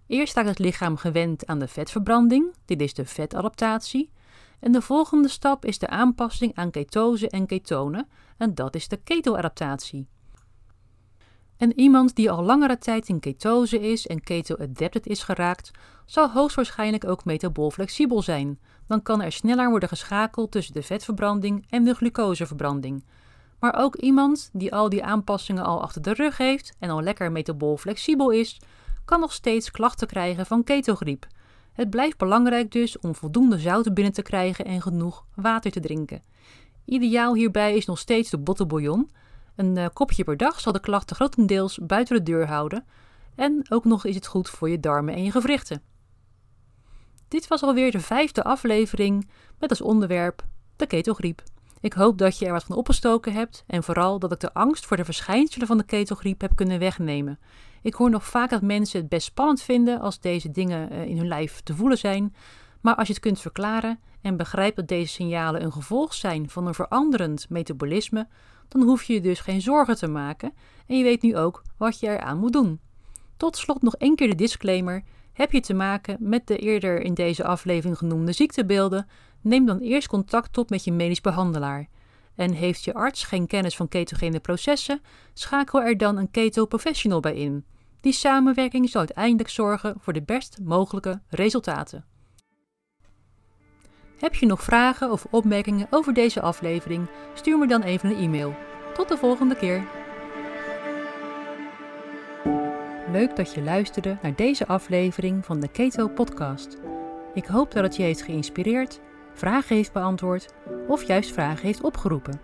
Eerst 0.07 0.31
staat 0.31 0.45
het 0.45 0.59
lichaam 0.59 0.97
gewend 0.97 1.45
aan 1.45 1.59
de 1.59 1.67
vetverbranding, 1.67 2.55
dit 2.65 2.81
is 2.81 2.93
de 2.93 3.05
vetadaptatie. 3.05 4.11
En 4.59 4.71
de 4.71 4.81
volgende 4.81 5.27
stap 5.27 5.65
is 5.65 5.79
de 5.79 5.87
aanpassing 5.87 6.55
aan 6.55 6.71
ketose 6.71 7.29
en 7.29 7.45
ketonen, 7.45 8.07
en 8.37 8.55
dat 8.55 8.75
is 8.75 8.87
de 8.87 8.97
ketoadaptatie. 8.97 10.07
En 11.57 11.79
iemand 11.79 12.15
die 12.15 12.31
al 12.31 12.43
langere 12.43 12.77
tijd 12.77 13.09
in 13.09 13.19
ketose 13.19 13.79
is 13.79 14.07
en 14.07 14.23
keto-adapted 14.23 15.07
is 15.07 15.23
geraakt, 15.23 15.71
zal 16.05 16.29
hoogstwaarschijnlijk 16.29 17.05
ook 17.05 17.25
metabool 17.25 17.71
flexibel 17.71 18.21
zijn. 18.21 18.59
Dan 18.87 19.01
kan 19.01 19.21
er 19.21 19.31
sneller 19.31 19.69
worden 19.69 19.89
geschakeld 19.89 20.51
tussen 20.51 20.73
de 20.73 20.83
vetverbranding 20.83 21.65
en 21.69 21.83
de 21.83 21.93
glucoseverbranding. 21.93 23.03
Maar 23.59 23.75
ook 23.75 23.95
iemand 23.95 24.49
die 24.53 24.73
al 24.73 24.89
die 24.89 25.03
aanpassingen 25.03 25.63
al 25.63 25.81
achter 25.81 26.01
de 26.01 26.13
rug 26.13 26.37
heeft 26.37 26.75
en 26.79 26.89
al 26.89 27.01
lekker 27.01 27.31
metabool 27.31 27.77
flexibel 27.77 28.29
is, 28.29 28.59
kan 29.05 29.19
nog 29.19 29.33
steeds 29.33 29.71
klachten 29.71 30.07
krijgen 30.07 30.45
van 30.45 30.63
ketogriep. 30.63 31.27
Het 31.73 31.89
blijft 31.89 32.17
belangrijk 32.17 32.71
dus 32.71 32.99
om 32.99 33.15
voldoende 33.15 33.59
zouten 33.59 33.93
binnen 33.93 34.13
te 34.13 34.21
krijgen 34.21 34.65
en 34.65 34.81
genoeg 34.81 35.25
water 35.35 35.71
te 35.71 35.79
drinken. 35.79 36.21
Ideaal 36.85 37.33
hierbij 37.33 37.75
is 37.75 37.85
nog 37.85 37.99
steeds 37.99 38.29
de 38.29 38.37
bottelbouillon. 38.37 39.11
Een 39.55 39.75
uh, 39.75 39.85
kopje 39.93 40.23
per 40.23 40.37
dag 40.37 40.59
zal 40.59 40.71
de 40.71 40.79
klachten 40.79 41.15
grotendeels 41.15 41.79
buiten 41.81 42.15
de 42.15 42.23
deur 42.23 42.47
houden. 42.47 42.85
En 43.35 43.65
ook 43.69 43.85
nog 43.85 44.05
is 44.05 44.15
het 44.15 44.27
goed 44.27 44.49
voor 44.49 44.69
je 44.69 44.79
darmen 44.79 45.13
en 45.13 45.23
je 45.23 45.31
gewrichten. 45.31 45.81
Dit 47.27 47.47
was 47.47 47.63
alweer 47.63 47.91
de 47.91 47.99
vijfde 47.99 48.43
aflevering 48.43 49.29
met 49.59 49.69
als 49.69 49.81
onderwerp 49.81 50.45
de 50.75 50.87
ketogriep. 50.87 51.43
Ik 51.87 51.93
hoop 51.93 52.17
dat 52.17 52.37
je 52.37 52.45
er 52.45 52.51
wat 52.51 52.63
van 52.63 52.75
opgestoken 52.75 53.33
hebt 53.33 53.63
en 53.67 53.83
vooral 53.83 54.19
dat 54.19 54.31
ik 54.31 54.39
de 54.39 54.53
angst 54.53 54.85
voor 54.85 54.97
de 54.97 55.05
verschijnselen 55.05 55.67
van 55.67 55.77
de 55.77 55.83
ketogriep 55.83 56.41
heb 56.41 56.55
kunnen 56.55 56.79
wegnemen. 56.79 57.39
Ik 57.81 57.93
hoor 57.93 58.09
nog 58.09 58.25
vaak 58.25 58.49
dat 58.49 58.61
mensen 58.61 58.99
het 58.99 59.09
best 59.09 59.25
spannend 59.25 59.61
vinden 59.61 59.99
als 59.99 60.19
deze 60.19 60.51
dingen 60.51 60.89
eh, 60.89 61.05
in 61.05 61.17
hun 61.17 61.27
lijf 61.27 61.61
te 61.61 61.75
voelen 61.75 61.97
zijn. 61.97 62.35
Maar 62.81 62.95
als 62.95 63.07
je 63.07 63.13
het 63.13 63.21
kunt 63.21 63.39
verklaren 63.39 63.99
en 64.21 64.37
begrijpt 64.37 64.75
dat 64.75 64.87
deze 64.87 65.13
signalen 65.13 65.63
een 65.63 65.71
gevolg 65.71 66.13
zijn 66.13 66.49
van 66.49 66.67
een 66.67 66.73
veranderend 66.73 67.49
metabolisme, 67.49 68.27
dan 68.67 68.81
hoef 68.81 69.03
je 69.03 69.13
je 69.13 69.21
dus 69.21 69.39
geen 69.39 69.61
zorgen 69.61 69.97
te 69.97 70.07
maken 70.07 70.53
en 70.87 70.97
je 70.97 71.03
weet 71.03 71.21
nu 71.21 71.37
ook 71.37 71.61
wat 71.77 71.99
je 71.99 72.07
eraan 72.07 72.39
moet 72.39 72.53
doen. 72.53 72.79
Tot 73.37 73.57
slot 73.57 73.81
nog 73.81 73.95
één 73.95 74.15
keer 74.15 74.27
de 74.27 74.35
disclaimer. 74.35 75.03
Heb 75.33 75.51
je 75.51 75.61
te 75.61 75.73
maken 75.73 76.17
met 76.19 76.47
de 76.47 76.57
eerder 76.57 77.01
in 77.01 77.13
deze 77.13 77.43
aflevering 77.43 77.97
genoemde 77.97 78.31
ziektebeelden, 78.31 79.07
neem 79.41 79.65
dan 79.65 79.79
eerst 79.79 80.07
contact 80.07 80.57
op 80.57 80.69
met 80.69 80.83
je 80.83 80.91
medisch 80.91 81.21
behandelaar. 81.21 81.87
En 82.35 82.51
heeft 82.51 82.83
je 82.83 82.93
arts 82.93 83.23
geen 83.23 83.47
kennis 83.47 83.75
van 83.75 83.87
ketogene 83.87 84.39
processen, 84.39 85.01
schakel 85.33 85.81
er 85.81 85.97
dan 85.97 86.17
een 86.17 86.31
keto-professional 86.31 87.19
bij 87.19 87.35
in. 87.35 87.65
Die 88.01 88.13
samenwerking 88.13 88.89
zal 88.89 88.99
uiteindelijk 88.99 89.49
zorgen 89.49 89.95
voor 89.99 90.13
de 90.13 90.21
best 90.21 90.57
mogelijke 90.63 91.21
resultaten. 91.29 92.05
Heb 94.19 94.35
je 94.35 94.45
nog 94.45 94.63
vragen 94.63 95.11
of 95.11 95.25
opmerkingen 95.29 95.87
over 95.89 96.13
deze 96.13 96.41
aflevering? 96.41 97.07
Stuur 97.33 97.57
me 97.57 97.67
dan 97.67 97.81
even 97.81 98.09
een 98.09 98.15
e-mail. 98.15 98.55
Tot 98.93 99.09
de 99.09 99.17
volgende 99.17 99.55
keer. 99.55 99.83
Leuk 103.11 103.35
dat 103.35 103.53
je 103.53 103.61
luisterde 103.61 104.17
naar 104.21 104.35
deze 104.35 104.67
aflevering 104.67 105.45
van 105.45 105.59
de 105.59 105.67
Keto 105.67 106.07
Podcast. 106.07 106.77
Ik 107.33 107.45
hoop 107.45 107.71
dat 107.71 107.83
het 107.83 107.95
je 107.95 108.03
heeft 108.03 108.21
geïnspireerd, 108.21 108.99
vragen 109.37 109.75
heeft 109.75 109.93
beantwoord 109.93 110.53
of 110.87 111.03
juist 111.03 111.33
vragen 111.33 111.65
heeft 111.65 111.83
opgeroepen. 111.83 112.41